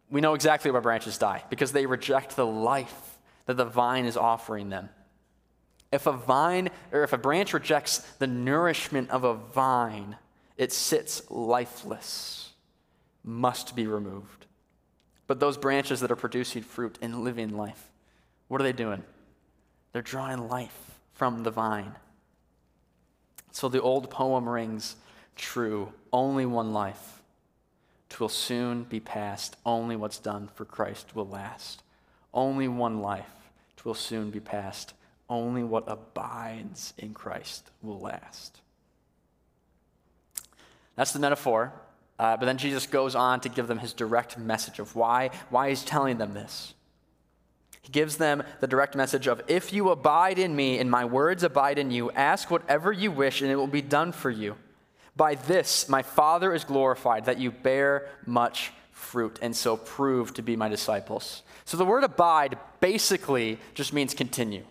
We 0.09 0.19
know 0.19 0.33
exactly 0.33 0.71
why 0.71 0.81
branches 0.81 1.17
die 1.17 1.45
because 1.50 1.71
they 1.71 1.86
reject 1.86 2.36
the 2.36 2.45
life 2.45 3.19
that 3.45 3.55
the 3.55 3.65
vine 3.65 4.05
is 4.05 4.17
offering 4.17 4.69
them. 4.69 4.89
If 5.93 6.07
a 6.07 6.12
vine 6.12 6.71
or 6.91 7.03
if 7.03 7.13
a 7.13 7.17
branch 7.17 7.53
rejects 7.53 8.00
the 8.19 8.27
nourishment 8.27 9.12
of 9.12 9.24
a 9.24 9.33
vine, 9.33 10.17
it 10.59 10.73
sits 10.73 11.21
lifeless, 11.31 12.51
must 13.23 13.77
be 13.77 13.87
removed. 13.87 14.45
But 15.25 15.39
those 15.39 15.57
branches 15.57 16.01
that 16.01 16.11
are 16.11 16.17
producing 16.17 16.63
fruit 16.63 16.97
and 17.01 17.23
living 17.23 17.55
life, 17.55 17.89
what 18.49 18.59
are 18.59 18.65
they 18.65 18.73
doing? 18.73 19.03
They're 19.93 20.01
drawing 20.01 20.49
life 20.49 20.99
from 21.13 21.43
the 21.43 21.49
vine. 21.49 21.95
So 23.51 23.69
the 23.69 23.81
old 23.81 24.09
poem 24.09 24.49
rings 24.49 24.97
true 25.37 25.93
only 26.11 26.45
one 26.45 26.73
life. 26.73 27.21
Twill 28.09 28.27
soon 28.27 28.83
be 28.83 28.99
past. 28.99 29.55
Only 29.65 29.95
what's 29.95 30.19
done 30.19 30.49
for 30.55 30.65
Christ 30.65 31.15
will 31.15 31.27
last. 31.27 31.83
Only 32.33 32.67
one 32.67 32.99
life. 32.99 33.49
Twill 33.77 33.93
soon 33.93 34.29
be 34.29 34.41
past. 34.41 34.93
Only 35.29 35.63
what 35.63 35.85
abides 35.87 36.93
in 36.97 37.13
Christ 37.13 37.71
will 37.81 37.99
last. 37.99 38.59
That's 41.00 41.13
the 41.13 41.20
metaphor. 41.20 41.72
Uh, 42.20 42.36
but 42.36 42.46
then 42.46 42.58
Jesus 42.58 42.86
goes 42.86 43.15
on 43.15 43.39
to 43.39 43.48
give 43.48 43.68
them 43.68 43.77
his 43.77 43.94
direct 43.94 44.38
message 44.38 44.79
of 44.79 44.98
why, 44.98 45.29
why 45.50 45.70
he's 45.70 45.86
telling 45.86 46.18
them 46.18 46.34
this. 46.34 46.74
He 47.82 47.89
gives 47.94 48.18
them 48.18 48.44
the 48.60 48.68
direct 48.68 48.98
message 48.98 49.25
of 49.25 49.41
if 49.48 49.72
you 49.72 49.91
abide 49.91 50.39
in 50.39 50.53
me 50.53 50.77
and 50.77 50.91
my 50.91 51.06
words 51.06 51.44
abide 51.44 51.79
in 51.79 51.89
you, 51.89 52.12
ask 52.12 52.51
whatever 52.51 52.91
you 52.91 53.12
wish 53.12 53.41
and 53.41 53.50
it 53.50 53.56
will 53.56 53.65
be 53.65 53.82
done 53.82 54.12
for 54.12 54.29
you. 54.29 54.58
By 55.15 55.36
this 55.36 55.88
my 55.88 56.01
Father 56.01 56.53
is 56.53 56.65
glorified, 56.65 57.24
that 57.25 57.39
you 57.39 57.51
bear 57.51 58.10
much 58.25 58.74
fruit 58.91 59.39
and 59.41 59.56
so 59.56 59.77
prove 59.77 60.34
to 60.34 60.41
be 60.41 60.58
my 60.58 60.68
disciples. 60.68 61.44
So 61.63 61.77
the 61.77 61.86
word 61.86 62.03
abide 62.03 62.58
basically 62.82 63.58
just 63.74 63.94
means 63.94 64.13
continue. 64.13 64.65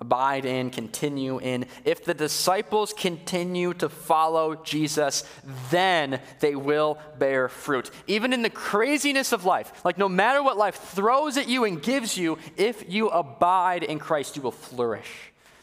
Abide 0.00 0.44
in, 0.44 0.70
continue 0.70 1.40
in. 1.40 1.66
If 1.84 2.04
the 2.04 2.14
disciples 2.14 2.92
continue 2.92 3.74
to 3.74 3.88
follow 3.88 4.54
Jesus, 4.54 5.24
then 5.70 6.20
they 6.38 6.54
will 6.54 6.98
bear 7.18 7.48
fruit. 7.48 7.90
Even 8.06 8.32
in 8.32 8.42
the 8.42 8.50
craziness 8.50 9.32
of 9.32 9.44
life, 9.44 9.84
like 9.84 9.98
no 9.98 10.08
matter 10.08 10.40
what 10.40 10.56
life 10.56 10.76
throws 10.76 11.36
at 11.36 11.48
you 11.48 11.64
and 11.64 11.82
gives 11.82 12.16
you, 12.16 12.38
if 12.56 12.84
you 12.88 13.08
abide 13.08 13.82
in 13.82 13.98
Christ, 13.98 14.36
you 14.36 14.42
will 14.42 14.52
flourish. 14.52 15.10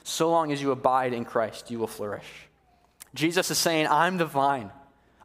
So 0.04 0.30
long 0.30 0.52
as 0.52 0.62
you 0.62 0.72
abide 0.72 1.14
in 1.14 1.24
Christ, 1.24 1.72
you 1.72 1.80
will 1.80 1.88
flourish. 1.88 2.28
Jesus 3.14 3.50
is 3.50 3.58
saying, 3.58 3.88
I'm 3.88 4.18
the 4.18 4.26
vine. 4.26 4.70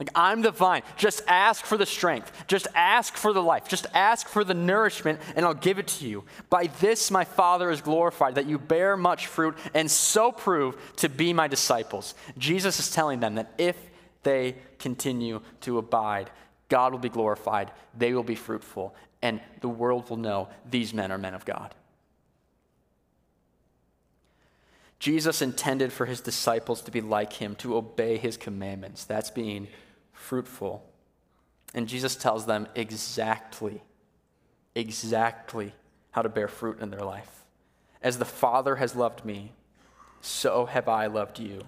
Like, 0.00 0.11
I'm 0.14 0.40
the 0.40 0.50
vine. 0.50 0.83
Just 0.97 1.23
ask 1.28 1.64
for 1.66 1.76
the 1.76 1.85
strength. 1.85 2.33
Just 2.47 2.66
ask 2.75 3.14
for 3.16 3.35
the 3.35 3.42
life. 3.42 3.69
Just 3.69 3.87
ask 3.92 4.26
for 4.26 4.45
the 4.45 4.54
nourishment, 4.54 5.21
and 5.37 5.45
I'll 5.45 5.52
give 5.52 5.78
it 5.78 5.88
to 5.88 6.09
you. 6.09 6.25
By 6.49 6.69
this, 6.80 7.11
my 7.11 7.25
Father 7.25 7.71
is 7.71 7.83
glorified, 7.83 8.37
that 8.37 8.47
you 8.47 8.59
bear 8.59 8.97
much 8.97 9.26
fruit 9.26 9.59
and 9.75 9.90
so 9.90 10.33
prove 10.33 10.76
to 10.97 11.11
be 11.11 11.35
my 11.35 11.49
disciples. 11.49 12.14
Jesus 12.38 12.80
is 12.80 12.90
telling 12.90 13.21
them 13.21 13.35
that 13.35 13.52
if 13.59 13.76
they 14.23 14.57
continue 14.78 15.42
to 15.61 15.76
abide, 15.76 16.30
God 16.71 16.92
will 16.92 16.99
be 16.99 17.11
glorified, 17.11 17.71
they 17.97 18.14
will 18.14 18.23
be 18.23 18.35
fruitful, 18.37 18.95
and 19.21 19.38
the 19.61 19.69
world 19.69 20.09
will 20.09 20.16
know 20.16 20.49
these 20.71 20.95
men 20.95 21.12
are 21.12 21.19
men 21.19 21.35
of 21.35 21.45
God. 21.45 21.75
Jesus 24.99 25.42
intended 25.42 25.92
for 25.92 26.07
his 26.07 26.21
disciples 26.23 26.80
to 26.83 26.90
be 26.90 27.00
like 27.02 27.35
him, 27.35 27.54
to 27.57 27.76
obey 27.76 28.16
his 28.16 28.37
commandments. 28.37 29.04
That's 29.04 29.30
being 29.30 29.69
fruitful. 30.20 30.84
And 31.74 31.88
Jesus 31.88 32.14
tells 32.14 32.46
them 32.46 32.68
exactly, 32.74 33.82
exactly 34.74 35.72
how 36.10 36.22
to 36.22 36.28
bear 36.28 36.48
fruit 36.48 36.80
in 36.80 36.90
their 36.90 37.00
life. 37.00 37.44
As 38.02 38.18
the 38.18 38.24
Father 38.24 38.76
has 38.76 38.94
loved 38.94 39.24
me, 39.24 39.52
so 40.20 40.66
have 40.66 40.88
I 40.88 41.06
loved 41.06 41.38
you. 41.38 41.62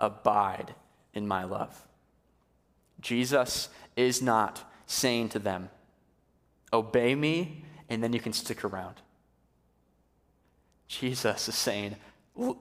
Abide 0.00 0.74
in 1.14 1.26
my 1.26 1.44
love. 1.44 1.86
Jesus 3.00 3.68
is 3.96 4.22
not 4.22 4.70
saying 4.86 5.30
to 5.30 5.38
them, 5.38 5.70
Obey 6.72 7.14
me, 7.14 7.64
and 7.88 8.02
then 8.02 8.12
you 8.12 8.20
can 8.20 8.32
stick 8.32 8.64
around. 8.64 8.96
Jesus 10.88 11.48
is 11.48 11.54
saying 11.54 11.96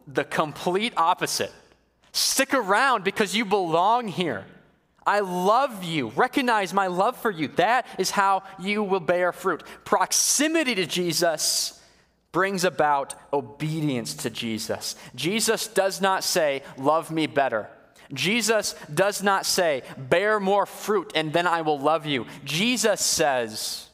the 0.07 0.23
complete 0.23 0.93
opposite. 0.95 1.51
Stick 2.11 2.53
around 2.53 3.03
because 3.03 3.35
you 3.35 3.43
belong 3.43 4.07
here. 4.07 4.45
I 5.05 5.19
love 5.19 5.83
you. 5.83 6.09
Recognize 6.09 6.73
my 6.73 6.87
love 6.87 7.17
for 7.17 7.29
you. 7.29 7.47
That 7.49 7.85
is 7.99 8.11
how 8.11 8.43
you 8.59 8.83
will 8.83 8.99
bear 8.99 9.31
fruit. 9.31 9.63
Proximity 9.83 10.75
to 10.75 10.85
Jesus 10.85 11.81
brings 12.31 12.63
about 12.63 13.15
obedience 13.31 14.13
to 14.13 14.29
Jesus. 14.29 14.95
Jesus 15.15 15.67
does 15.67 16.01
not 16.01 16.23
say, 16.23 16.63
Love 16.77 17.11
me 17.11 17.27
better. 17.27 17.69
Jesus 18.13 18.75
does 18.93 19.23
not 19.23 19.45
say, 19.45 19.83
Bear 19.97 20.39
more 20.39 20.65
fruit 20.65 21.11
and 21.15 21.31
then 21.31 21.47
I 21.47 21.61
will 21.61 21.79
love 21.79 22.05
you. 22.05 22.25
Jesus 22.43 22.99
says, 23.01 23.87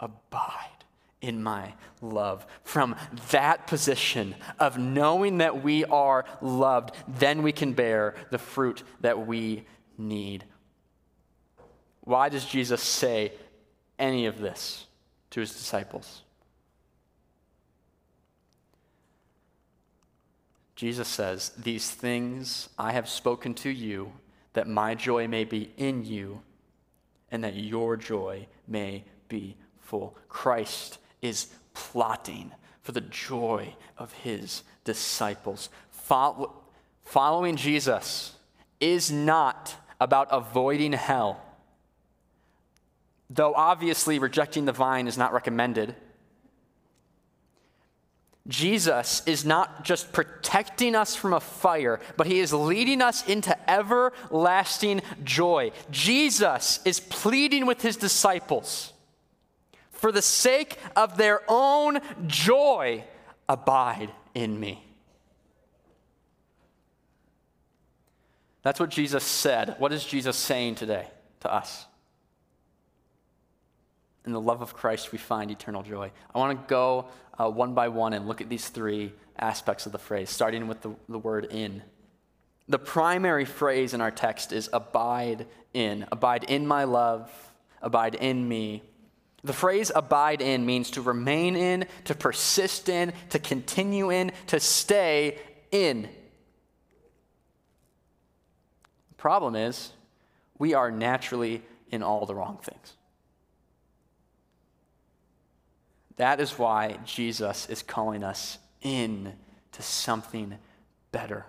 Abide 0.00 0.84
in 1.20 1.42
my 1.42 1.74
love. 2.00 2.44
From 2.64 2.96
that 3.30 3.66
position 3.66 4.34
of 4.58 4.78
knowing 4.78 5.38
that 5.38 5.62
we 5.62 5.84
are 5.84 6.24
loved, 6.40 6.96
then 7.06 7.42
we 7.42 7.52
can 7.52 7.74
bear 7.74 8.14
the 8.30 8.38
fruit 8.38 8.82
that 9.02 9.26
we 9.26 9.64
need. 9.98 10.44
Why 12.00 12.28
does 12.28 12.44
Jesus 12.44 12.82
say 12.82 13.32
any 13.98 14.26
of 14.26 14.38
this 14.38 14.86
to 15.30 15.40
his 15.40 15.52
disciples? 15.52 16.22
Jesus 20.74 21.06
says, 21.06 21.50
These 21.50 21.90
things 21.90 22.68
I 22.76 22.92
have 22.92 23.08
spoken 23.08 23.54
to 23.54 23.70
you, 23.70 24.12
that 24.54 24.66
my 24.66 24.94
joy 24.94 25.28
may 25.28 25.44
be 25.44 25.70
in 25.76 26.04
you, 26.04 26.42
and 27.30 27.44
that 27.44 27.54
your 27.54 27.96
joy 27.96 28.48
may 28.66 29.04
be 29.28 29.56
full. 29.80 30.16
Christ 30.28 30.98
is 31.20 31.48
plotting 31.72 32.50
for 32.82 32.92
the 32.92 33.00
joy 33.00 33.74
of 33.96 34.12
his 34.12 34.64
disciples. 34.84 35.70
following 37.04 37.56
Jesus 37.56 38.34
is 38.80 39.12
not 39.12 39.76
about 40.02 40.28
avoiding 40.30 40.92
hell. 40.92 41.40
Though 43.30 43.54
obviously 43.54 44.18
rejecting 44.18 44.64
the 44.64 44.72
vine 44.72 45.06
is 45.06 45.16
not 45.16 45.32
recommended, 45.32 45.94
Jesus 48.48 49.22
is 49.24 49.44
not 49.44 49.84
just 49.84 50.12
protecting 50.12 50.96
us 50.96 51.14
from 51.14 51.32
a 51.32 51.38
fire, 51.38 52.00
but 52.16 52.26
he 52.26 52.40
is 52.40 52.52
leading 52.52 53.00
us 53.00 53.26
into 53.28 53.56
everlasting 53.70 55.00
joy. 55.22 55.70
Jesus 55.92 56.80
is 56.84 56.98
pleading 56.98 57.66
with 57.66 57.82
his 57.82 57.96
disciples 57.96 58.92
for 59.92 60.10
the 60.10 60.20
sake 60.20 60.78
of 60.96 61.16
their 61.16 61.42
own 61.46 62.00
joy, 62.26 63.04
abide 63.48 64.10
in 64.34 64.58
me. 64.58 64.91
That's 68.62 68.78
what 68.78 68.90
Jesus 68.90 69.24
said. 69.24 69.76
What 69.78 69.92
is 69.92 70.04
Jesus 70.04 70.36
saying 70.36 70.76
today 70.76 71.06
to 71.40 71.52
us? 71.52 71.86
In 74.24 74.32
the 74.32 74.40
love 74.40 74.62
of 74.62 74.74
Christ, 74.74 75.10
we 75.10 75.18
find 75.18 75.50
eternal 75.50 75.82
joy. 75.82 76.12
I 76.32 76.38
want 76.38 76.60
to 76.60 76.68
go 76.68 77.06
uh, 77.38 77.50
one 77.50 77.74
by 77.74 77.88
one 77.88 78.12
and 78.12 78.28
look 78.28 78.40
at 78.40 78.48
these 78.48 78.68
three 78.68 79.12
aspects 79.36 79.86
of 79.86 79.92
the 79.92 79.98
phrase, 79.98 80.30
starting 80.30 80.68
with 80.68 80.80
the, 80.80 80.94
the 81.08 81.18
word 81.18 81.46
in. 81.46 81.82
The 82.68 82.78
primary 82.78 83.44
phrase 83.44 83.94
in 83.94 84.00
our 84.00 84.12
text 84.12 84.52
is 84.52 84.70
abide 84.72 85.46
in. 85.74 86.06
Abide 86.12 86.44
in 86.44 86.66
my 86.66 86.84
love, 86.84 87.30
abide 87.80 88.14
in 88.14 88.48
me. 88.48 88.82
The 89.44 89.52
phrase 89.52 89.90
abide 89.92 90.40
in 90.40 90.64
means 90.64 90.92
to 90.92 91.02
remain 91.02 91.56
in, 91.56 91.86
to 92.04 92.14
persist 92.14 92.88
in, 92.88 93.12
to 93.30 93.40
continue 93.40 94.10
in, 94.10 94.30
to 94.46 94.60
stay 94.60 95.38
in. 95.72 96.08
The 99.08 99.11
problem 99.22 99.54
is, 99.54 99.92
we 100.58 100.74
are 100.74 100.90
naturally 100.90 101.62
in 101.92 102.02
all 102.02 102.26
the 102.26 102.34
wrong 102.34 102.58
things. 102.60 102.94
That 106.16 106.40
is 106.40 106.58
why 106.58 106.98
Jesus 107.04 107.68
is 107.70 107.84
calling 107.84 108.24
us 108.24 108.58
in 108.80 109.34
to 109.70 109.80
something 109.80 110.58
better. 111.12 111.46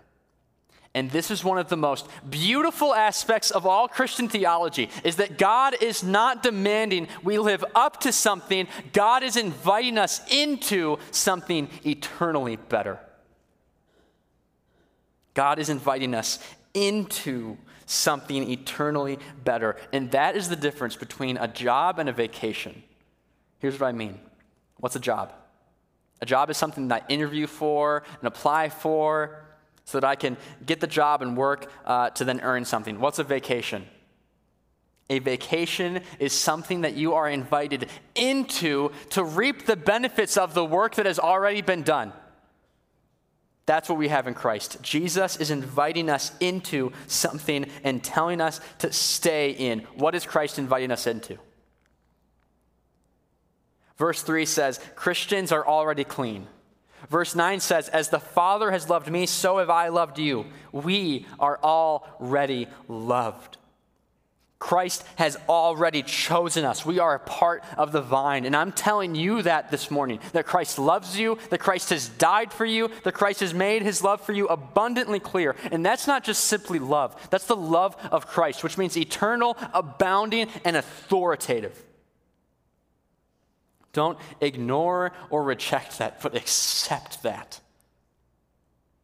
And 0.94 1.10
this 1.10 1.32
is 1.32 1.44
one 1.44 1.58
of 1.58 1.70
the 1.70 1.76
most 1.76 2.08
beautiful 2.30 2.94
aspects 2.94 3.50
of 3.50 3.66
all 3.66 3.88
Christian 3.88 4.30
theology 4.30 4.92
is 5.04 5.16
that 5.16 5.40
God 5.40 5.76
is 5.82 6.04
not 6.04 6.44
demanding 6.44 7.08
we 7.24 7.40
live 7.40 7.66
up 7.74 8.02
to 8.02 8.12
something, 8.12 8.68
God 8.94 9.24
is 9.24 9.36
inviting 9.36 9.98
us 9.98 10.22
into 10.32 11.00
something 11.10 11.70
eternally 11.84 12.58
better. 12.58 13.00
God 15.34 15.58
is 15.58 15.70
inviting 15.70 16.14
us 16.14 16.38
into 16.74 17.58
something 17.86 18.50
eternally 18.50 19.20
better. 19.44 19.76
And 19.92 20.12
that 20.12 20.36
is 20.36 20.50
the 20.50 20.56
difference 20.56 20.96
between 20.96 21.38
a 21.38 21.48
job 21.48 22.00
and 22.00 22.10
a 22.10 22.14
vacation. 22.14 22.84
Here's 23.60 23.80
what 23.80 23.88
I 23.88 23.92
mean 23.92 24.20
What's 24.78 24.98
a 24.98 25.00
job? 25.00 25.32
A 26.22 26.26
job 26.26 26.50
is 26.50 26.58
something 26.58 26.90
that 26.90 27.04
I 27.04 27.14
interview 27.14 27.48
for 27.48 28.04
and 28.20 28.28
apply 28.28 28.70
for 28.70 29.46
so 29.86 30.00
that 30.00 30.08
I 30.08 30.16
can 30.16 30.38
get 30.66 30.80
the 30.80 30.88
job 30.88 31.22
and 31.22 31.38
work 31.38 31.72
uh, 31.86 32.10
to 32.12 32.26
then 32.26 32.42
earn 32.42 32.66
something. 32.66 33.00
What's 33.00 33.20
a 33.20 33.24
vacation? 33.24 33.86
A 35.10 35.20
vacation 35.20 36.02
is 36.20 36.34
something 36.34 36.82
that 36.82 36.96
you 36.96 37.14
are 37.14 37.30
invited 37.30 37.90
into 38.16 38.92
to 39.12 39.24
reap 39.24 39.66
the 39.66 39.76
benefits 39.76 40.38
of 40.38 40.54
the 40.54 40.66
work 40.66 40.96
that 40.96 41.06
has 41.06 41.20
already 41.20 41.62
been 41.62 41.84
done. 41.84 42.14
That's 43.66 43.88
what 43.88 43.98
we 43.98 44.10
have 44.10 44.28
in 44.28 44.34
Christ. 44.34 44.82
Jesus 44.82 45.38
is 45.38 45.50
inviting 45.50 46.10
us 46.10 46.34
into 46.40 46.92
something 47.08 47.66
and 47.84 48.04
telling 48.04 48.42
us 48.42 48.60
to 48.80 48.92
stay 48.92 49.52
in. 49.52 49.80
What 49.96 50.16
is 50.16 50.26
Christ 50.26 50.60
inviting 50.60 50.92
us 50.92 51.08
into? 51.08 51.38
Verse 53.98 54.22
3 54.22 54.46
says, 54.46 54.80
Christians 54.96 55.52
are 55.52 55.66
already 55.66 56.04
clean. 56.04 56.48
Verse 57.10 57.36
9 57.36 57.60
says, 57.60 57.90
As 57.90 58.10
the 58.10 58.20
Father 58.20 58.72
has 58.72 58.90
loved 58.90 59.10
me, 59.10 59.26
so 59.26 59.60
have 59.60 59.70
I 59.70 59.90
loved 59.90 60.20
you. 60.20 60.46
We 60.72 61.26
are 61.40 61.60
already 61.64 62.68
loved. 62.88 63.58
Christ 64.64 65.04
has 65.18 65.36
already 65.50 66.04
chosen 66.04 66.64
us. 66.64 66.86
We 66.86 66.98
are 66.98 67.16
a 67.16 67.20
part 67.20 67.66
of 67.78 67.92
the 67.92 68.00
vine. 68.00 68.46
And 68.46 68.56
I'm 68.56 68.72
telling 68.72 69.14
you 69.14 69.42
that 69.42 69.72
this 69.72 69.92
morning 69.92 70.22
that 70.32 70.46
Christ 70.46 70.80
loves 70.80 71.20
you, 71.20 71.38
that 71.50 71.60
Christ 71.60 71.90
has 71.90 72.08
died 72.08 72.54
for 72.54 72.64
you, 72.64 72.90
that 73.04 73.14
Christ 73.14 73.42
has 73.42 73.54
made 73.54 73.82
his 73.82 74.02
love 74.02 74.22
for 74.22 74.32
you 74.32 74.48
abundantly 74.48 75.20
clear. 75.20 75.58
And 75.70 75.86
that's 75.86 76.08
not 76.08 76.24
just 76.24 76.46
simply 76.46 76.80
love, 76.80 77.14
that's 77.30 77.46
the 77.46 77.58
love 77.58 77.98
of 78.10 78.26
Christ, 78.26 78.64
which 78.64 78.78
means 78.78 78.96
eternal, 78.96 79.58
abounding, 79.74 80.48
and 80.64 80.78
authoritative. 80.78 81.84
Don't 83.92 84.18
ignore 84.40 85.12
or 85.30 85.44
reject 85.44 85.98
that, 85.98 86.22
but 86.22 86.38
accept 86.38 87.22
that. 87.24 87.60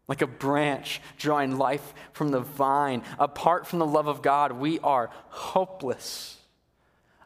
Like 0.10 0.22
a 0.22 0.28
branch 0.28 1.02
drawing 1.18 1.58
life 1.58 1.94
from 2.12 2.32
the 2.32 2.42
vine. 2.42 3.04
Apart 3.18 3.66
from 3.66 3.80
the 3.80 3.86
love 3.86 4.08
of 4.08 4.22
God, 4.22 4.52
we 4.52 4.80
are 4.80 5.12
hopeless. 5.30 6.36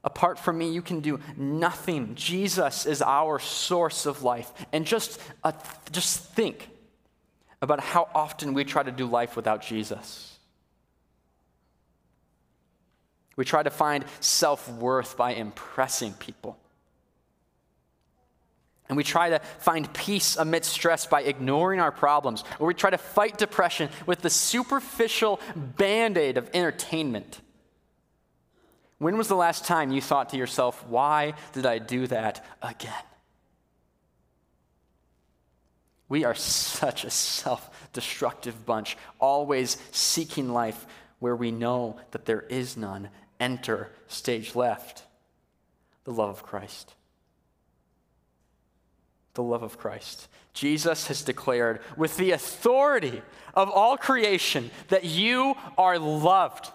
Apart 0.04 0.38
from 0.38 0.58
me, 0.58 0.70
you 0.70 0.82
can 0.82 1.00
do 1.00 1.20
nothing. 1.38 2.14
Jesus 2.14 2.86
is 2.86 3.02
our 3.02 3.40
source 3.40 4.06
of 4.06 4.22
life. 4.22 4.52
And 4.74 4.86
just, 4.86 5.20
uh, 5.46 5.54
just 5.92 6.26
think 6.34 6.70
about 7.62 7.80
how 7.80 8.10
often 8.14 8.54
we 8.54 8.66
try 8.66 8.84
to 8.84 8.92
do 8.92 9.06
life 9.06 9.38
without 9.38 9.62
Jesus. 9.62 10.38
We 13.38 13.46
try 13.46 13.64
to 13.64 13.70
find 13.70 14.04
self 14.20 14.70
worth 14.70 15.16
by 15.16 15.34
impressing 15.34 16.14
people. 16.14 16.58
And 18.90 18.98
we 18.98 19.04
try 19.04 19.30
to 19.30 19.40
find 19.60 19.92
peace 19.94 20.36
amidst 20.36 20.72
stress 20.72 21.06
by 21.06 21.22
ignoring 21.22 21.80
our 21.80 21.92
problems, 21.92 22.44
or 22.60 22.68
we 22.68 22.74
try 22.74 22.90
to 22.90 22.98
fight 22.98 23.38
depression 23.38 23.90
with 24.06 24.22
the 24.22 24.30
superficial 24.30 25.40
band 25.56 26.18
aid 26.18 26.38
of 26.38 26.50
entertainment. 26.54 27.40
When 28.98 29.18
was 29.18 29.28
the 29.28 29.36
last 29.36 29.66
time 29.66 29.92
you 29.92 30.02
thought 30.02 30.30
to 30.30 30.38
yourself, 30.38 30.86
why 30.88 31.34
did 31.54 31.66
I 31.66 31.80
do 31.80 32.08
that 32.08 32.46
again? 32.62 32.94
We 36.10 36.26
are 36.26 36.36
such 36.36 37.06
a 37.06 37.10
self 37.10 37.70
destructive 37.94 38.66
bunch, 38.66 38.98
always 39.20 39.78
seeking 39.92 40.52
life 40.52 40.86
where 41.20 41.36
we 41.36 41.52
know 41.52 42.00
that 42.12 42.26
there 42.26 42.42
is 42.42 42.76
none. 42.78 43.10
Enter 43.40 43.90
stage 44.08 44.56
left, 44.56 45.04
the 46.04 46.12
love 46.12 46.30
of 46.30 46.44
Christ 46.44 46.94
the 49.34 49.44
love 49.44 49.64
of 49.64 49.78
Christ. 49.78 50.28
Jesus 50.54 51.08
has 51.08 51.24
declared 51.24 51.80
with 51.98 52.18
the 52.18 52.32
authority 52.32 53.22
of 53.56 53.70
all 53.70 53.98
creation 53.98 54.70
that 54.90 55.04
you 55.04 55.56
are 55.78 55.98
loved, 55.98 56.72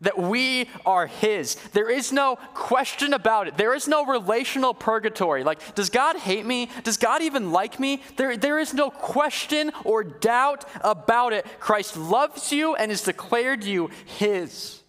that 0.00 0.18
we 0.18 0.68
are 0.86 1.06
His. 1.06 1.56
There 1.72 1.90
is 1.90 2.12
no 2.12 2.36
question 2.54 3.12
about 3.12 3.48
it. 3.48 3.56
There 3.56 3.74
is 3.74 3.88
no 3.88 4.06
relational 4.06 4.72
purgatory. 4.72 5.44
Like, 5.44 5.74
does 5.74 5.90
God 5.90 6.16
hate 6.16 6.46
me? 6.46 6.70
Does 6.84 6.96
God 6.96 7.22
even 7.22 7.52
like 7.52 7.78
me? 7.78 8.02
There, 8.16 8.36
there 8.36 8.58
is 8.58 8.72
no 8.72 8.90
question 8.90 9.72
or 9.84 10.02
doubt 10.02 10.64
about 10.80 11.32
it. 11.32 11.44
Christ 11.58 11.96
loves 11.96 12.52
you 12.52 12.74
and 12.76 12.90
has 12.90 13.02
declared 13.02 13.64
you 13.64 13.90
His. 14.06 14.80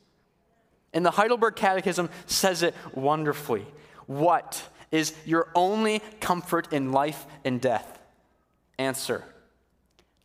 And 0.93 1.05
the 1.05 1.11
Heidelberg 1.11 1.55
Catechism 1.55 2.09
says 2.25 2.63
it 2.63 2.75
wonderfully. 2.93 3.65
What 4.07 4.61
is 4.91 5.13
your 5.25 5.49
only 5.55 5.99
comfort 6.19 6.71
in 6.73 6.91
life 6.91 7.25
and 7.43 7.59
death? 7.59 7.99
Answer 8.77 9.23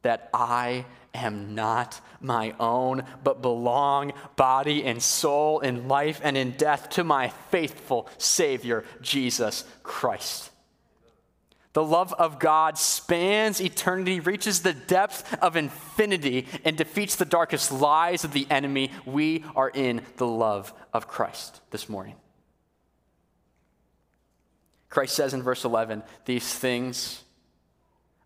that 0.02 0.28
I 0.32 0.84
am 1.14 1.54
not 1.54 2.00
my 2.20 2.54
own, 2.60 3.04
but 3.24 3.42
belong 3.42 4.12
body 4.36 4.84
and 4.84 5.02
soul 5.02 5.60
in 5.60 5.88
life 5.88 6.20
and 6.22 6.36
in 6.36 6.52
death 6.52 6.90
to 6.90 7.04
my 7.04 7.28
faithful 7.50 8.08
Savior, 8.18 8.84
Jesus 9.00 9.64
Christ. 9.82 10.50
The 11.72 11.84
love 11.84 12.14
of 12.14 12.38
God 12.38 12.78
spans 12.78 13.60
eternity, 13.60 14.20
reaches 14.20 14.62
the 14.62 14.72
depth 14.72 15.36
of 15.42 15.56
infinity, 15.56 16.46
and 16.64 16.74
defeats 16.74 17.16
the 17.16 17.26
darkest 17.26 17.70
lies 17.70 18.24
of 18.24 18.32
the 18.32 18.46
enemy. 18.48 18.90
We 19.04 19.44
are 19.54 19.68
in 19.68 20.00
the 20.16 20.26
love 20.26 20.72
of 20.94 21.06
Christ 21.06 21.60
this 21.70 21.88
morning. 21.88 22.14
Christ 24.96 25.14
says 25.14 25.34
in 25.34 25.42
verse 25.42 25.66
11, 25.66 26.02
These 26.24 26.54
things 26.54 27.22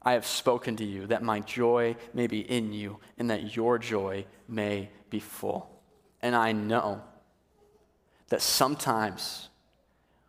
I 0.00 0.12
have 0.12 0.24
spoken 0.24 0.76
to 0.76 0.84
you, 0.84 1.08
that 1.08 1.20
my 1.20 1.40
joy 1.40 1.96
may 2.14 2.28
be 2.28 2.48
in 2.48 2.72
you, 2.72 3.00
and 3.18 3.28
that 3.28 3.56
your 3.56 3.76
joy 3.76 4.24
may 4.46 4.88
be 5.10 5.18
full. 5.18 5.68
And 6.22 6.36
I 6.36 6.52
know 6.52 7.02
that 8.28 8.40
sometimes 8.40 9.48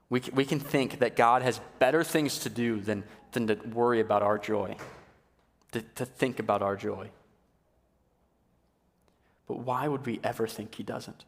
we, 0.10 0.24
we 0.34 0.44
can 0.44 0.60
think 0.60 0.98
that 0.98 1.16
God 1.16 1.44
has 1.44 1.62
better 1.78 2.04
things 2.04 2.40
to 2.40 2.50
do 2.50 2.80
than, 2.80 3.04
than 3.34 3.46
to 3.46 3.54
worry 3.72 4.00
about 4.00 4.24
our 4.24 4.40
joy, 4.40 4.78
to, 5.74 5.84
to 5.94 6.06
think 6.06 6.40
about 6.40 6.64
our 6.64 6.76
joy. 6.76 7.12
But 9.48 9.60
why 9.60 9.88
would 9.88 10.08
we 10.08 10.20
ever 10.24 10.48
think 10.48 10.74
He 10.74 10.82
doesn't? 10.82 11.24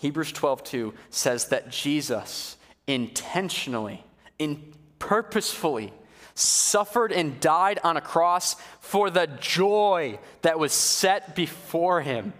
Hebrews 0.00 0.32
12:2 0.32 0.94
says 1.10 1.48
that 1.48 1.68
Jesus 1.70 2.56
intentionally, 2.86 4.02
in 4.38 4.72
purposefully 4.98 5.92
suffered 6.34 7.12
and 7.12 7.38
died 7.38 7.78
on 7.84 7.98
a 7.98 8.00
cross 8.00 8.56
for 8.80 9.10
the 9.10 9.26
joy 9.26 10.18
that 10.40 10.58
was 10.58 10.72
set 10.72 11.36
before 11.36 12.00
him. 12.00 12.32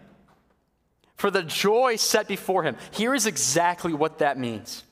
For 1.16 1.31
the 1.31 1.42
joy 1.42 1.96
set 1.96 2.27
before 2.27 2.62
him. 2.62 2.77
Here 2.92 3.14
is 3.14 3.27
exactly 3.27 3.92
what 3.92 4.18
that 4.18 4.38
means. 4.38 4.85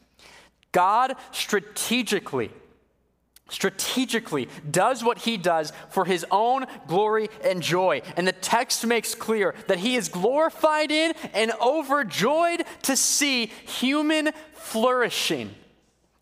God 0.70 1.14
strategically 1.32 2.50
strategically 3.48 4.48
does 4.70 5.02
what 5.02 5.18
he 5.18 5.36
does 5.36 5.72
for 5.90 6.04
his 6.04 6.24
own 6.30 6.66
glory 6.86 7.28
and 7.42 7.62
joy. 7.62 8.02
And 8.16 8.26
the 8.26 8.32
text 8.32 8.86
makes 8.86 9.14
clear 9.14 9.54
that 9.66 9.78
he 9.78 9.96
is 9.96 10.08
glorified 10.08 10.90
in 10.90 11.12
and 11.32 11.52
overjoyed 11.60 12.64
to 12.82 12.96
see 12.96 13.46
human 13.46 14.30
flourishing. 14.52 15.54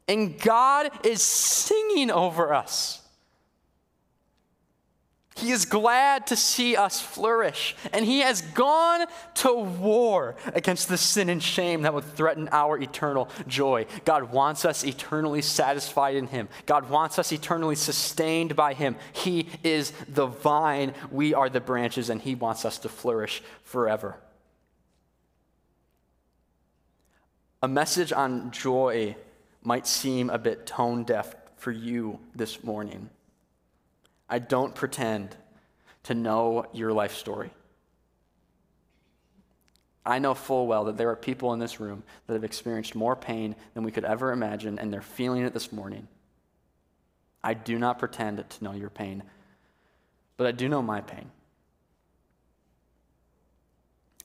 And 0.09 0.41
God 0.41 0.91
is 1.05 1.23
singing 1.23 2.11
over 2.11 2.55
us. 2.55 3.03
He 5.37 5.51
is 5.51 5.66
glad 5.66 6.29
to 6.29 6.37
see 6.37 6.77
us 6.77 6.99
flourish, 6.99 7.77
and 7.92 8.07
He 8.07 8.20
has 8.20 8.40
gone 8.40 9.07
to 9.35 9.53
war 9.53 10.35
against 10.55 10.88
the 10.88 10.96
sin 10.96 11.29
and 11.29 11.42
shame 11.42 11.83
that 11.83 11.92
would 11.92 12.16
threaten 12.16 12.49
our 12.53 12.79
eternal 12.79 13.29
joy. 13.46 13.85
God 14.07 14.33
wants 14.33 14.64
us 14.64 14.83
eternally 14.83 15.42
satisfied 15.42 16.16
in 16.16 16.27
Him, 16.29 16.49
God 16.64 16.88
wants 16.88 17.18
us 17.18 17.33
eternally 17.33 17.77
sustained 17.77 18.57
by 18.57 18.72
Him. 18.72 18.96
He 19.12 19.49
is 19.62 19.92
the 20.09 20.27
vine, 20.27 20.94
we 21.11 21.35
are 21.35 21.51
the 21.51 21.61
branches, 21.61 22.09
and 22.09 22.22
He 22.22 22.35
wants 22.35 22.64
us 22.64 22.79
to 22.79 22.88
flourish 22.88 23.42
forever. 23.62 24.16
A 27.62 27.68
message 27.68 28.11
on 28.11 28.53
joy 28.53 29.16
might 29.62 29.87
seem 29.87 30.31
a 30.31 30.38
bit 30.38 30.66
tone 30.66 31.05
deaf 31.05 31.35
for 31.57 31.72
you 31.72 32.20
this 32.35 32.64
morning. 32.64 33.11
I 34.29 34.39
don't 34.39 34.75
pretend 34.75 35.37
to 36.05 36.15
know 36.15 36.67
your 36.73 36.93
life 36.93 37.15
story. 37.15 37.51
I 40.05 40.21
know 40.21 40.35
full 40.35 40.67
well 40.67 40.85
that 40.85 40.97
there 40.97 41.11
are 41.11 41.17
people 41.17 41.53
in 41.53 41.59
this 41.59 41.81
room 41.81 42.05
that 42.27 42.35
have 42.35 42.45
experienced 42.45 42.95
more 42.95 43.17
pain 43.17 43.57
than 43.75 43.83
we 43.83 43.91
could 43.91 44.05
ever 44.05 44.31
imagine, 44.31 44.79
and 44.79 44.93
they're 44.93 45.03
feeling 45.03 45.43
it 45.43 45.53
this 45.53 45.73
morning. 45.73 46.07
I 47.43 47.55
do 47.55 47.79
not 47.79 47.99
pretend 47.99 48.45
to 48.49 48.65
know 48.65 48.73
your 48.73 48.91
pain, 48.91 49.25
but 50.37 50.47
I 50.47 50.53
do 50.53 50.69
know 50.69 50.83
my 50.83 51.01
pain. 51.01 51.31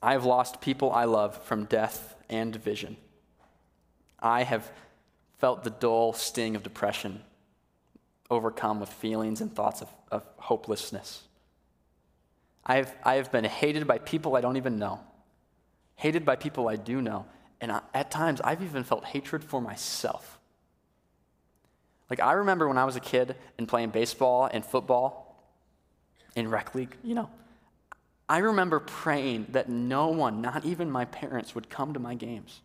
I 0.04 0.14
have 0.14 0.26
lost 0.26 0.62
people 0.62 0.92
I 0.92 1.06
love 1.06 1.44
from 1.44 1.66
death 1.66 2.16
and 2.30 2.56
vision. 2.56 2.98
I 4.20 4.44
have 4.44 4.72
felt 5.40 5.64
the 5.64 5.70
dull 5.70 6.14
sting 6.14 6.56
of 6.56 6.64
depression 6.64 7.22
overcome 8.32 8.80
with 8.80 8.90
feelings 8.90 9.42
and 9.42 9.54
thoughts 9.54 9.82
of, 9.82 9.90
of 10.12 10.24
hopelessness. 10.38 11.24
I 12.66 12.78
have, 12.78 12.96
I 13.04 13.16
have 13.16 13.32
been 13.32 13.44
hated 13.44 13.86
by 13.86 13.98
people 14.00 14.36
I 14.36 14.42
don't 14.42 14.58
even 14.58 14.80
know, 14.80 15.02
hated 15.96 16.26
by 16.26 16.38
people 16.38 16.68
I 16.68 16.78
do 16.78 17.02
know, 17.02 17.26
and 17.60 17.72
I, 17.72 17.82
at 17.94 18.10
times 18.10 18.42
I've 18.42 18.64
even 18.64 18.84
felt 18.84 19.06
hatred 19.06 19.44
for 19.44 19.62
myself. 19.62 20.40
Like, 22.10 22.20
I 22.20 22.34
remember 22.34 22.68
when 22.68 22.78
I 22.78 22.86
was 22.86 22.96
a 22.96 23.00
kid 23.00 23.36
and 23.58 23.68
playing 23.68 23.90
baseball 23.90 24.50
and 24.52 24.66
football 24.66 25.44
in 26.36 26.50
rec 26.50 26.74
league, 26.74 26.96
you 27.04 27.16
know, 27.16 27.30
I 28.28 28.40
remember 28.40 28.80
praying 28.80 29.48
that 29.50 29.70
no 29.70 30.08
one, 30.08 30.42
not 30.42 30.66
even 30.66 30.90
my 30.90 31.06
parents, 31.06 31.54
would 31.54 31.70
come 31.70 31.94
to 31.94 32.00
my 32.00 32.16
games. 32.16 32.62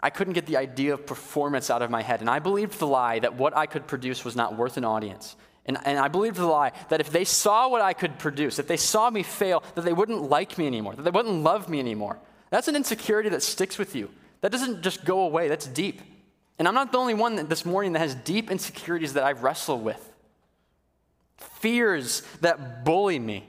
I 0.00 0.10
couldn't 0.10 0.34
get 0.34 0.46
the 0.46 0.56
idea 0.56 0.92
of 0.94 1.06
performance 1.06 1.70
out 1.70 1.82
of 1.82 1.90
my 1.90 2.02
head. 2.02 2.20
And 2.20 2.28
I 2.28 2.38
believed 2.38 2.78
the 2.78 2.86
lie 2.86 3.20
that 3.20 3.34
what 3.34 3.56
I 3.56 3.66
could 3.66 3.86
produce 3.86 4.24
was 4.24 4.36
not 4.36 4.56
worth 4.56 4.76
an 4.76 4.84
audience. 4.84 5.36
And, 5.66 5.78
and 5.84 5.98
I 5.98 6.08
believed 6.08 6.36
the 6.36 6.46
lie 6.46 6.72
that 6.90 7.00
if 7.00 7.10
they 7.10 7.24
saw 7.24 7.68
what 7.68 7.80
I 7.80 7.94
could 7.94 8.18
produce, 8.18 8.58
if 8.58 8.66
they 8.66 8.76
saw 8.76 9.08
me 9.08 9.22
fail, 9.22 9.62
that 9.74 9.84
they 9.84 9.92
wouldn't 9.92 10.28
like 10.28 10.58
me 10.58 10.66
anymore, 10.66 10.94
that 10.94 11.02
they 11.02 11.10
wouldn't 11.10 11.42
love 11.42 11.68
me 11.68 11.80
anymore. 11.80 12.18
That's 12.50 12.68
an 12.68 12.76
insecurity 12.76 13.30
that 13.30 13.42
sticks 13.42 13.78
with 13.78 13.96
you. 13.96 14.10
That 14.42 14.52
doesn't 14.52 14.82
just 14.82 15.04
go 15.04 15.20
away, 15.20 15.48
that's 15.48 15.66
deep. 15.66 16.02
And 16.58 16.68
I'm 16.68 16.74
not 16.74 16.92
the 16.92 16.98
only 16.98 17.14
one 17.14 17.48
this 17.48 17.64
morning 17.64 17.94
that 17.94 18.00
has 18.00 18.14
deep 18.14 18.50
insecurities 18.50 19.14
that 19.14 19.24
I 19.24 19.32
wrestle 19.32 19.78
with. 19.78 20.12
Fears 21.38 22.22
that 22.42 22.84
bully 22.84 23.18
me 23.18 23.48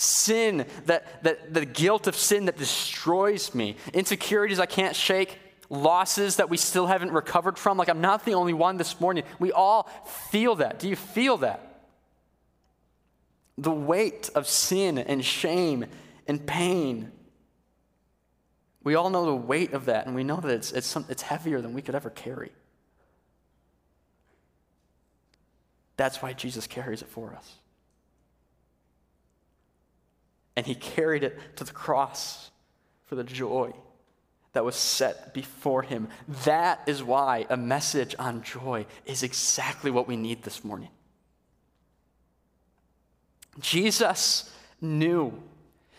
sin, 0.00 0.64
that, 0.86 1.22
that 1.22 1.52
the 1.52 1.66
guilt 1.66 2.06
of 2.06 2.16
sin 2.16 2.46
that 2.46 2.56
destroys 2.56 3.54
me, 3.54 3.76
insecurities 3.92 4.58
I 4.58 4.66
can't 4.66 4.96
shake, 4.96 5.38
losses 5.68 6.36
that 6.36 6.48
we 6.48 6.56
still 6.56 6.86
haven't 6.86 7.12
recovered 7.12 7.58
from. 7.58 7.76
Like, 7.76 7.88
I'm 7.88 8.00
not 8.00 8.24
the 8.24 8.34
only 8.34 8.54
one 8.54 8.78
this 8.78 8.98
morning. 9.00 9.24
We 9.38 9.52
all 9.52 9.84
feel 10.30 10.56
that. 10.56 10.78
Do 10.78 10.88
you 10.88 10.96
feel 10.96 11.36
that? 11.38 11.84
The 13.58 13.70
weight 13.70 14.30
of 14.34 14.46
sin 14.46 14.96
and 14.96 15.24
shame 15.24 15.84
and 16.26 16.44
pain. 16.46 17.12
We 18.82 18.94
all 18.94 19.10
know 19.10 19.26
the 19.26 19.36
weight 19.36 19.74
of 19.74 19.84
that, 19.84 20.06
and 20.06 20.14
we 20.14 20.24
know 20.24 20.40
that 20.40 20.50
it's, 20.50 20.72
it's, 20.72 20.86
some, 20.86 21.04
it's 21.10 21.22
heavier 21.22 21.60
than 21.60 21.74
we 21.74 21.82
could 21.82 21.94
ever 21.94 22.08
carry. 22.08 22.52
That's 25.98 26.22
why 26.22 26.32
Jesus 26.32 26.66
carries 26.66 27.02
it 27.02 27.08
for 27.08 27.34
us 27.34 27.56
and 30.60 30.66
he 30.66 30.74
carried 30.74 31.24
it 31.24 31.38
to 31.56 31.64
the 31.64 31.72
cross 31.72 32.50
for 33.06 33.14
the 33.14 33.24
joy 33.24 33.72
that 34.52 34.62
was 34.62 34.76
set 34.76 35.32
before 35.32 35.80
him. 35.80 36.06
That 36.44 36.82
is 36.86 37.02
why 37.02 37.46
a 37.48 37.56
message 37.56 38.14
on 38.18 38.42
joy 38.42 38.84
is 39.06 39.22
exactly 39.22 39.90
what 39.90 40.06
we 40.06 40.18
need 40.18 40.42
this 40.42 40.62
morning. 40.62 40.90
Jesus 43.58 44.54
knew 44.82 45.32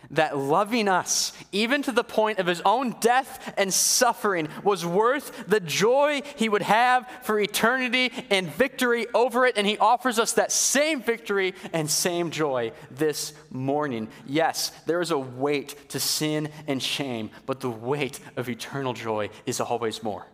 that 0.09 0.37
loving 0.37 0.87
us, 0.87 1.31
even 1.51 1.81
to 1.83 1.91
the 1.91 2.03
point 2.03 2.39
of 2.39 2.47
his 2.47 2.61
own 2.61 2.95
death 2.99 3.53
and 3.57 3.73
suffering, 3.73 4.49
was 4.63 4.85
worth 4.85 5.45
the 5.47 5.59
joy 5.59 6.21
he 6.35 6.49
would 6.49 6.61
have 6.63 7.09
for 7.23 7.39
eternity 7.39 8.11
and 8.29 8.47
victory 8.47 9.07
over 9.13 9.45
it. 9.45 9.57
And 9.57 9.65
he 9.65 9.77
offers 9.77 10.19
us 10.19 10.33
that 10.33 10.51
same 10.51 11.01
victory 11.01 11.53
and 11.71 11.89
same 11.89 12.31
joy 12.31 12.71
this 12.89 13.33
morning. 13.49 14.09
Yes, 14.25 14.71
there 14.85 15.01
is 15.01 15.11
a 15.11 15.19
weight 15.19 15.89
to 15.89 15.99
sin 15.99 16.49
and 16.67 16.81
shame, 16.81 17.29
but 17.45 17.59
the 17.59 17.69
weight 17.69 18.19
of 18.35 18.49
eternal 18.49 18.93
joy 18.93 19.29
is 19.45 19.61
always 19.61 20.03
more. 20.03 20.25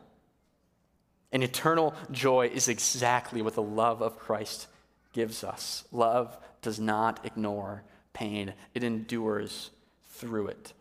And 1.32 1.44
eternal 1.44 1.94
joy 2.12 2.48
is 2.48 2.68
exactly 2.70 3.42
what 3.42 3.54
the 3.54 3.62
love 3.62 4.02
of 4.02 4.18
Christ 4.18 4.68
gives 5.14 5.44
us. 5.44 5.84
Love 5.92 6.38
does 6.62 6.80
not 6.80 7.26
ignore 7.26 7.84
pain, 8.18 8.54
it 8.74 8.84
endures 8.84 9.70
through 10.06 10.48
it. 10.48 10.74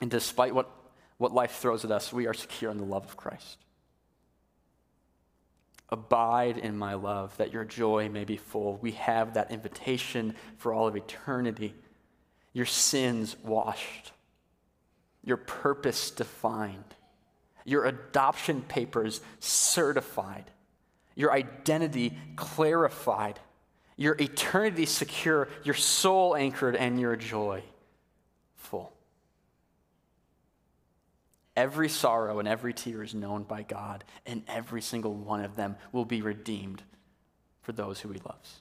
And 0.00 0.10
despite 0.10 0.54
what, 0.54 0.70
what 1.18 1.34
life 1.34 1.52
throws 1.52 1.84
at 1.84 1.90
us, 1.90 2.12
we 2.12 2.26
are 2.26 2.34
secure 2.34 2.70
in 2.70 2.78
the 2.78 2.84
love 2.84 3.04
of 3.04 3.16
Christ. 3.16 3.58
Abide 5.90 6.56
in 6.56 6.76
my 6.78 6.94
love, 6.94 7.36
that 7.36 7.52
your 7.52 7.64
joy 7.64 8.08
may 8.08 8.24
be 8.24 8.36
full. 8.36 8.76
We 8.76 8.92
have 8.92 9.34
that 9.34 9.50
invitation 9.50 10.34
for 10.56 10.72
all 10.72 10.86
of 10.86 10.96
eternity. 10.96 11.74
Your 12.52 12.66
sins 12.66 13.36
washed, 13.44 14.12
your 15.24 15.36
purpose 15.36 16.10
defined, 16.10 16.94
your 17.64 17.84
adoption 17.84 18.62
papers 18.62 19.20
certified, 19.40 20.50
your 21.14 21.32
identity 21.32 22.16
clarified 22.36 23.38
your 23.98 24.14
eternity 24.18 24.86
secure, 24.86 25.48
your 25.64 25.74
soul 25.74 26.34
anchored, 26.36 26.76
and 26.76 26.98
your 26.98 27.16
joy 27.16 27.62
full. 28.54 28.92
Every 31.56 31.88
sorrow 31.88 32.38
and 32.38 32.46
every 32.46 32.72
tear 32.72 33.02
is 33.02 33.12
known 33.12 33.42
by 33.42 33.62
God, 33.62 34.04
and 34.24 34.44
every 34.46 34.80
single 34.80 35.12
one 35.12 35.44
of 35.44 35.56
them 35.56 35.76
will 35.90 36.04
be 36.04 36.22
redeemed 36.22 36.80
for 37.60 37.72
those 37.72 37.98
who 38.00 38.10
He 38.10 38.20
loves. 38.24 38.60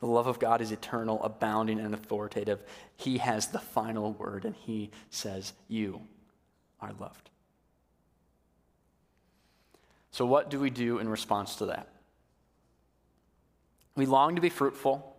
The 0.00 0.06
love 0.06 0.26
of 0.26 0.40
God 0.40 0.60
is 0.60 0.72
eternal, 0.72 1.22
abounding, 1.22 1.78
and 1.78 1.94
authoritative. 1.94 2.64
He 2.96 3.18
has 3.18 3.46
the 3.46 3.60
final 3.60 4.12
word, 4.14 4.44
and 4.44 4.56
He 4.56 4.90
says, 5.08 5.52
You 5.68 6.00
are 6.80 6.90
loved. 6.98 7.30
So, 10.10 10.26
what 10.26 10.50
do 10.50 10.58
we 10.58 10.68
do 10.68 10.98
in 10.98 11.08
response 11.08 11.54
to 11.56 11.66
that? 11.66 11.91
We 13.94 14.06
long 14.06 14.36
to 14.36 14.40
be 14.40 14.48
fruitful. 14.48 15.14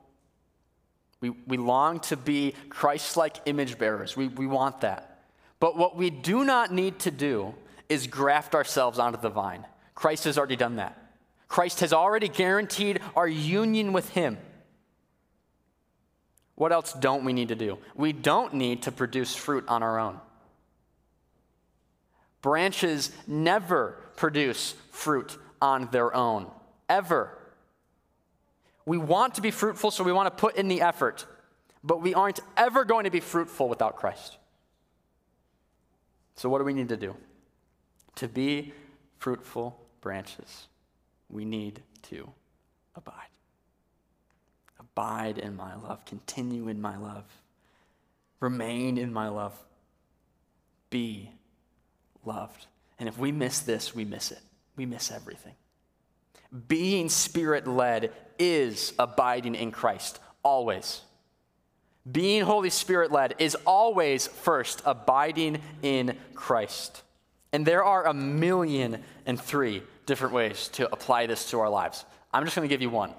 We, 1.22 1.30
we 1.48 1.58
long 1.58 2.00
to 2.02 2.18
be 2.18 2.54
Christ 2.70 3.16
like 3.16 3.38
image 3.46 3.78
bearers. 3.78 4.18
We, 4.18 4.28
we 4.28 4.48
want 4.48 4.82
that. 4.82 5.22
But 5.60 5.78
what 5.78 5.96
we 5.96 6.10
do 6.10 6.44
not 6.44 6.74
need 6.74 7.00
to 7.00 7.12
do 7.12 7.54
is 7.88 8.08
graft 8.08 8.56
ourselves 8.56 9.00
onto 9.00 9.20
the 9.20 9.30
vine. 9.30 9.66
Christ 9.96 10.26
has 10.26 10.38
already 10.38 10.56
done 10.56 10.78
that. 10.78 11.00
Christ 11.48 11.82
has 11.82 11.94
already 11.94 12.28
guaranteed 12.28 13.00
our 13.16 13.28
union 13.28 13.94
with 13.94 14.10
Him. 14.10 14.38
What 16.56 16.72
else 16.72 16.94
don't 16.94 17.24
we 17.24 17.34
need 17.34 17.50
to 17.50 17.56
do? 17.56 17.78
We 17.96 18.12
don't 18.12 18.56
need 18.56 18.84
to 18.84 18.92
produce 18.92 19.36
fruit 19.36 19.64
on 19.68 19.84
our 19.84 20.00
own. 20.00 20.20
Branches 22.42 23.12
never 23.26 23.98
produce 24.16 24.76
fruit 24.92 25.38
on 25.62 25.88
their 25.92 26.14
own, 26.14 26.48
ever. 26.90 27.38
We 28.86 28.98
want 28.98 29.36
to 29.36 29.42
be 29.42 29.52
fruitful, 29.52 29.92
so 29.92 30.04
we 30.04 30.12
want 30.12 30.28
to 30.28 30.42
put 30.42 30.56
in 30.56 30.68
the 30.68 30.82
effort, 30.82 31.26
but 31.84 32.02
we 32.02 32.14
aren't 32.14 32.40
ever 32.58 32.84
going 32.86 33.06
to 33.06 33.12
be 33.12 33.20
fruitful 33.20 33.70
without 33.70 33.96
Christ. 33.96 34.38
So, 36.36 36.50
what 36.50 36.58
do 36.60 36.66
we 36.66 36.74
need 36.74 36.90
to 36.90 36.98
do? 36.98 37.16
To 38.16 38.28
be 38.28 38.74
fruitful 39.20 39.80
branches, 40.02 40.68
we 41.30 41.46
need 41.46 41.82
to 42.04 42.30
abide. 42.96 43.14
Abide 44.80 45.38
in 45.38 45.56
my 45.56 45.76
love, 45.76 46.06
continue 46.06 46.68
in 46.68 46.82
my 46.82 46.98
love, 46.98 47.24
remain 48.40 48.98
in 48.98 49.14
my 49.14 49.30
love, 49.30 49.58
be 50.90 51.32
loved. 52.26 52.68
And 53.00 53.08
if 53.08 53.18
we 53.18 53.32
miss 53.32 53.60
this, 53.60 53.96
we 53.96 54.06
miss 54.06 54.32
it. 54.32 54.42
We 54.76 54.86
miss 54.86 55.12
everything. 55.12 55.54
Being 56.68 57.10
spirit 57.10 57.68
led 57.68 58.12
is 58.38 58.94
abiding 59.00 59.56
in 59.56 59.72
Christ, 59.72 60.20
always. 60.44 61.02
Being 62.10 62.44
Holy 62.44 62.70
Spirit 62.70 63.12
led 63.12 63.36
is 63.40 63.56
always 63.66 64.28
first 64.28 64.82
abiding 64.86 65.62
in 65.82 66.18
Christ. 66.36 67.02
And 67.54 67.66
there 67.66 67.84
are 67.84 68.06
a 68.06 68.14
million 68.14 69.04
and 69.26 69.40
three 69.40 69.84
different 70.06 70.34
ways 70.34 70.68
to 70.70 70.92
apply 70.92 71.28
this 71.28 71.50
to 71.52 71.60
our 71.60 71.70
lives. 71.70 72.04
I'm 72.34 72.44
just 72.44 72.56
going 72.56 72.68
to 72.68 72.74
give 72.74 72.82
you 72.82 72.90
one. 72.90 73.14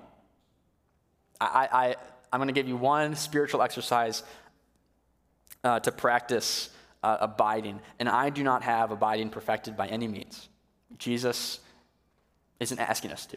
I, 1.40 1.68
I, 1.72 1.96
I'm 2.32 2.40
going 2.40 2.48
to 2.48 2.54
give 2.54 2.68
you 2.68 2.76
one 2.76 3.14
spiritual 3.14 3.62
exercise 3.62 4.22
uh, 5.62 5.80
to 5.80 5.92
practice 5.92 6.68
uh, 7.02 7.18
abiding. 7.20 7.80
And 7.98 8.08
I 8.08 8.30
do 8.30 8.42
not 8.42 8.62
have 8.62 8.90
abiding 8.90 9.30
perfected 9.30 9.76
by 9.76 9.86
any 9.86 10.08
means. 10.08 10.48
Jesus 10.98 11.60
isn't 12.60 12.78
asking 12.78 13.12
us 13.12 13.26
to. 13.26 13.36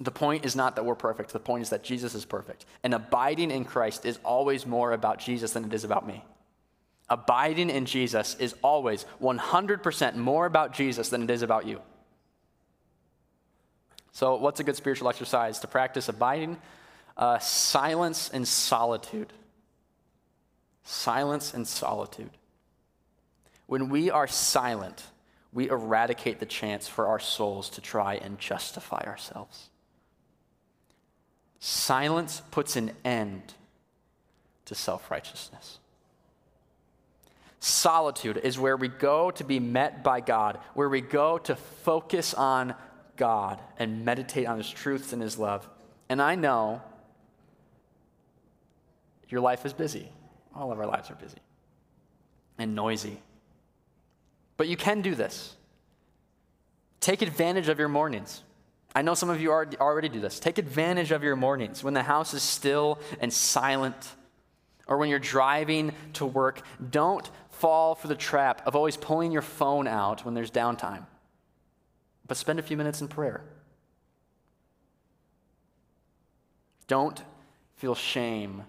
The 0.00 0.10
point 0.10 0.44
is 0.44 0.56
not 0.56 0.76
that 0.76 0.84
we're 0.84 0.96
perfect, 0.96 1.32
the 1.32 1.38
point 1.38 1.62
is 1.62 1.70
that 1.70 1.84
Jesus 1.84 2.14
is 2.14 2.24
perfect. 2.24 2.64
And 2.82 2.94
abiding 2.94 3.50
in 3.50 3.64
Christ 3.64 4.04
is 4.04 4.18
always 4.24 4.66
more 4.66 4.92
about 4.92 5.20
Jesus 5.20 5.52
than 5.52 5.64
it 5.64 5.72
is 5.72 5.84
about 5.84 6.06
me. 6.06 6.24
Abiding 7.08 7.70
in 7.70 7.86
Jesus 7.86 8.34
is 8.40 8.54
always 8.62 9.04
100% 9.22 10.16
more 10.16 10.46
about 10.46 10.72
Jesus 10.72 11.10
than 11.10 11.22
it 11.22 11.30
is 11.30 11.42
about 11.42 11.66
you. 11.66 11.80
So, 14.12 14.36
what's 14.36 14.60
a 14.60 14.64
good 14.64 14.76
spiritual 14.76 15.08
exercise 15.08 15.58
to 15.60 15.66
practice 15.66 16.08
abiding? 16.08 16.56
Uh, 17.16 17.38
silence 17.38 18.30
and 18.32 18.46
solitude. 18.46 19.32
Silence 20.84 21.52
and 21.52 21.66
solitude. 21.66 22.30
When 23.66 23.88
we 23.88 24.10
are 24.10 24.26
silent, 24.26 25.02
we 25.54 25.70
eradicate 25.70 26.40
the 26.40 26.46
chance 26.46 26.88
for 26.88 27.06
our 27.06 27.20
souls 27.20 27.70
to 27.70 27.80
try 27.80 28.16
and 28.16 28.38
justify 28.38 29.02
ourselves. 29.06 29.70
Silence 31.60 32.42
puts 32.50 32.76
an 32.76 32.90
end 33.04 33.54
to 34.66 34.74
self 34.74 35.10
righteousness. 35.10 35.78
Solitude 37.60 38.38
is 38.42 38.58
where 38.58 38.76
we 38.76 38.88
go 38.88 39.30
to 39.30 39.44
be 39.44 39.58
met 39.58 40.04
by 40.04 40.20
God, 40.20 40.58
where 40.74 40.88
we 40.88 41.00
go 41.00 41.38
to 41.38 41.54
focus 41.54 42.34
on 42.34 42.74
God 43.16 43.62
and 43.78 44.04
meditate 44.04 44.46
on 44.46 44.58
His 44.58 44.68
truths 44.68 45.14
and 45.14 45.22
His 45.22 45.38
love. 45.38 45.66
And 46.08 46.20
I 46.20 46.34
know 46.34 46.82
your 49.28 49.40
life 49.40 49.64
is 49.64 49.72
busy. 49.72 50.08
All 50.54 50.72
of 50.72 50.78
our 50.78 50.86
lives 50.86 51.10
are 51.10 51.14
busy 51.14 51.38
and 52.58 52.74
noisy. 52.74 53.20
But 54.56 54.68
you 54.68 54.76
can 54.76 55.02
do 55.02 55.14
this. 55.14 55.56
Take 57.00 57.22
advantage 57.22 57.68
of 57.68 57.78
your 57.78 57.88
mornings. 57.88 58.42
I 58.94 59.02
know 59.02 59.14
some 59.14 59.28
of 59.28 59.40
you 59.40 59.50
already 59.50 60.08
do 60.08 60.20
this. 60.20 60.38
Take 60.38 60.58
advantage 60.58 61.10
of 61.10 61.22
your 61.22 61.36
mornings 61.36 61.82
when 61.82 61.94
the 61.94 62.02
house 62.02 62.32
is 62.32 62.42
still 62.42 63.00
and 63.20 63.32
silent, 63.32 64.12
or 64.86 64.98
when 64.98 65.08
you're 65.08 65.18
driving 65.18 65.92
to 66.14 66.24
work. 66.24 66.62
Don't 66.90 67.28
fall 67.50 67.94
for 67.94 68.06
the 68.06 68.14
trap 68.14 68.62
of 68.66 68.76
always 68.76 68.96
pulling 68.96 69.32
your 69.32 69.42
phone 69.42 69.88
out 69.88 70.24
when 70.24 70.34
there's 70.34 70.50
downtime, 70.50 71.06
but 72.26 72.36
spend 72.36 72.58
a 72.58 72.62
few 72.62 72.76
minutes 72.76 73.00
in 73.00 73.08
prayer. 73.08 73.42
Don't 76.86 77.22
feel 77.76 77.94
shame, 77.94 78.62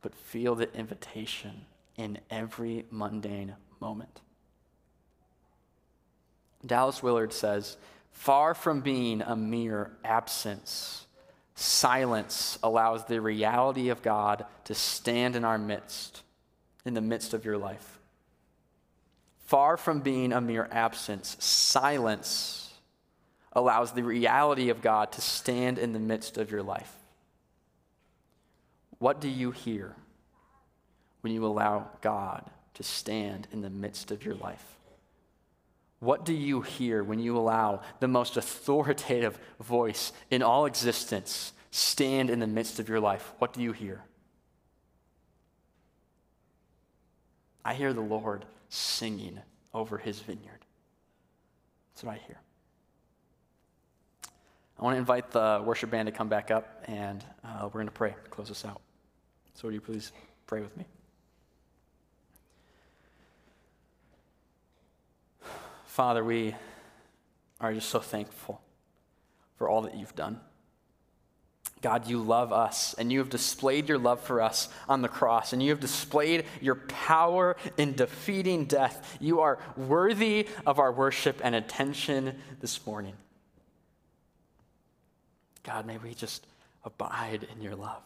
but 0.00 0.14
feel 0.14 0.54
the 0.54 0.72
invitation 0.74 1.66
in 1.96 2.18
every 2.30 2.86
mundane 2.90 3.56
moment. 3.80 4.22
Dallas 6.64 7.02
Willard 7.02 7.32
says, 7.32 7.76
Far 8.12 8.54
from 8.54 8.80
being 8.80 9.22
a 9.22 9.36
mere 9.36 9.92
absence, 10.04 11.06
silence 11.54 12.58
allows 12.62 13.04
the 13.04 13.20
reality 13.20 13.90
of 13.90 14.02
God 14.02 14.44
to 14.64 14.74
stand 14.74 15.36
in 15.36 15.44
our 15.44 15.58
midst, 15.58 16.22
in 16.84 16.94
the 16.94 17.00
midst 17.00 17.32
of 17.32 17.44
your 17.44 17.58
life. 17.58 17.98
Far 19.46 19.76
from 19.76 20.00
being 20.00 20.32
a 20.32 20.40
mere 20.40 20.68
absence, 20.70 21.36
silence 21.38 22.74
allows 23.52 23.92
the 23.92 24.02
reality 24.02 24.68
of 24.68 24.82
God 24.82 25.12
to 25.12 25.20
stand 25.20 25.78
in 25.78 25.92
the 25.92 25.98
midst 25.98 26.36
of 26.38 26.50
your 26.50 26.62
life. 26.62 26.92
What 28.98 29.20
do 29.20 29.28
you 29.28 29.52
hear 29.52 29.94
when 31.20 31.32
you 31.32 31.46
allow 31.46 31.88
God 32.00 32.50
to 32.74 32.82
stand 32.82 33.46
in 33.52 33.62
the 33.62 33.70
midst 33.70 34.10
of 34.10 34.24
your 34.24 34.34
life? 34.34 34.77
What 36.00 36.24
do 36.24 36.32
you 36.32 36.60
hear 36.60 37.02
when 37.02 37.18
you 37.18 37.36
allow 37.36 37.82
the 37.98 38.08
most 38.08 38.36
authoritative 38.36 39.38
voice 39.60 40.12
in 40.30 40.42
all 40.42 40.66
existence 40.66 41.52
stand 41.70 42.30
in 42.30 42.38
the 42.38 42.46
midst 42.46 42.78
of 42.78 42.88
your 42.88 43.00
life? 43.00 43.32
What 43.38 43.52
do 43.52 43.62
you 43.62 43.72
hear? 43.72 44.04
I 47.64 47.74
hear 47.74 47.92
the 47.92 48.00
Lord 48.00 48.44
singing 48.68 49.40
over 49.74 49.98
his 49.98 50.20
vineyard. 50.20 50.64
That's 51.92 52.04
what 52.04 52.14
I 52.14 52.20
hear. 52.26 52.40
I 54.78 54.84
want 54.84 54.94
to 54.94 54.98
invite 54.98 55.32
the 55.32 55.60
worship 55.64 55.90
band 55.90 56.06
to 56.06 56.12
come 56.12 56.28
back 56.28 56.52
up, 56.52 56.84
and 56.86 57.24
uh, 57.44 57.62
we're 57.64 57.70
going 57.70 57.86
to 57.86 57.92
pray, 57.92 58.14
close 58.30 58.50
us 58.50 58.64
out. 58.64 58.80
So, 59.54 59.66
would 59.66 59.74
you 59.74 59.80
please 59.80 60.12
pray 60.46 60.60
with 60.60 60.76
me? 60.76 60.84
Father, 65.98 66.22
we 66.22 66.54
are 67.60 67.74
just 67.74 67.88
so 67.88 67.98
thankful 67.98 68.60
for 69.56 69.68
all 69.68 69.82
that 69.82 69.96
you've 69.96 70.14
done. 70.14 70.38
God, 71.82 72.06
you 72.06 72.22
love 72.22 72.52
us, 72.52 72.94
and 72.94 73.10
you 73.10 73.18
have 73.18 73.30
displayed 73.30 73.88
your 73.88 73.98
love 73.98 74.20
for 74.20 74.40
us 74.40 74.68
on 74.88 75.02
the 75.02 75.08
cross, 75.08 75.52
and 75.52 75.60
you 75.60 75.70
have 75.70 75.80
displayed 75.80 76.44
your 76.60 76.76
power 76.76 77.56
in 77.76 77.96
defeating 77.96 78.66
death. 78.66 79.18
You 79.18 79.40
are 79.40 79.58
worthy 79.76 80.46
of 80.64 80.78
our 80.78 80.92
worship 80.92 81.40
and 81.42 81.56
attention 81.56 82.38
this 82.60 82.86
morning. 82.86 83.14
God, 85.64 85.84
may 85.84 85.98
we 85.98 86.14
just 86.14 86.46
abide 86.84 87.48
in 87.52 87.60
your 87.60 87.74
love. 87.74 88.04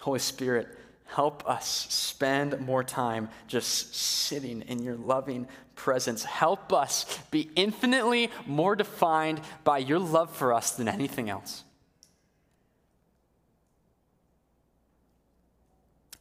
Holy 0.00 0.18
Spirit, 0.18 0.68
help 1.06 1.48
us 1.48 1.86
spend 1.90 2.60
more 2.60 2.82
time 2.82 3.28
just 3.46 3.94
sitting 3.94 4.62
in 4.62 4.82
your 4.82 4.96
loving 4.96 5.46
presence. 5.74 6.24
Help 6.24 6.72
us 6.72 7.18
be 7.30 7.50
infinitely 7.56 8.30
more 8.46 8.76
defined 8.76 9.40
by 9.64 9.78
your 9.78 9.98
love 9.98 10.34
for 10.34 10.52
us 10.52 10.72
than 10.72 10.88
anything 10.88 11.30
else. 11.30 11.64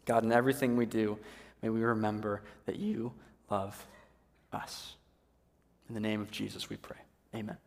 God, 0.05 0.23
in 0.23 0.31
everything 0.31 0.75
we 0.75 0.85
do, 0.85 1.17
may 1.61 1.69
we 1.69 1.81
remember 1.81 2.41
that 2.65 2.77
you 2.77 3.13
love 3.49 3.85
us. 4.51 4.95
In 5.87 5.95
the 5.95 6.01
name 6.01 6.21
of 6.21 6.29
Jesus, 6.29 6.69
we 6.69 6.77
pray. 6.77 6.97
Amen. 7.33 7.57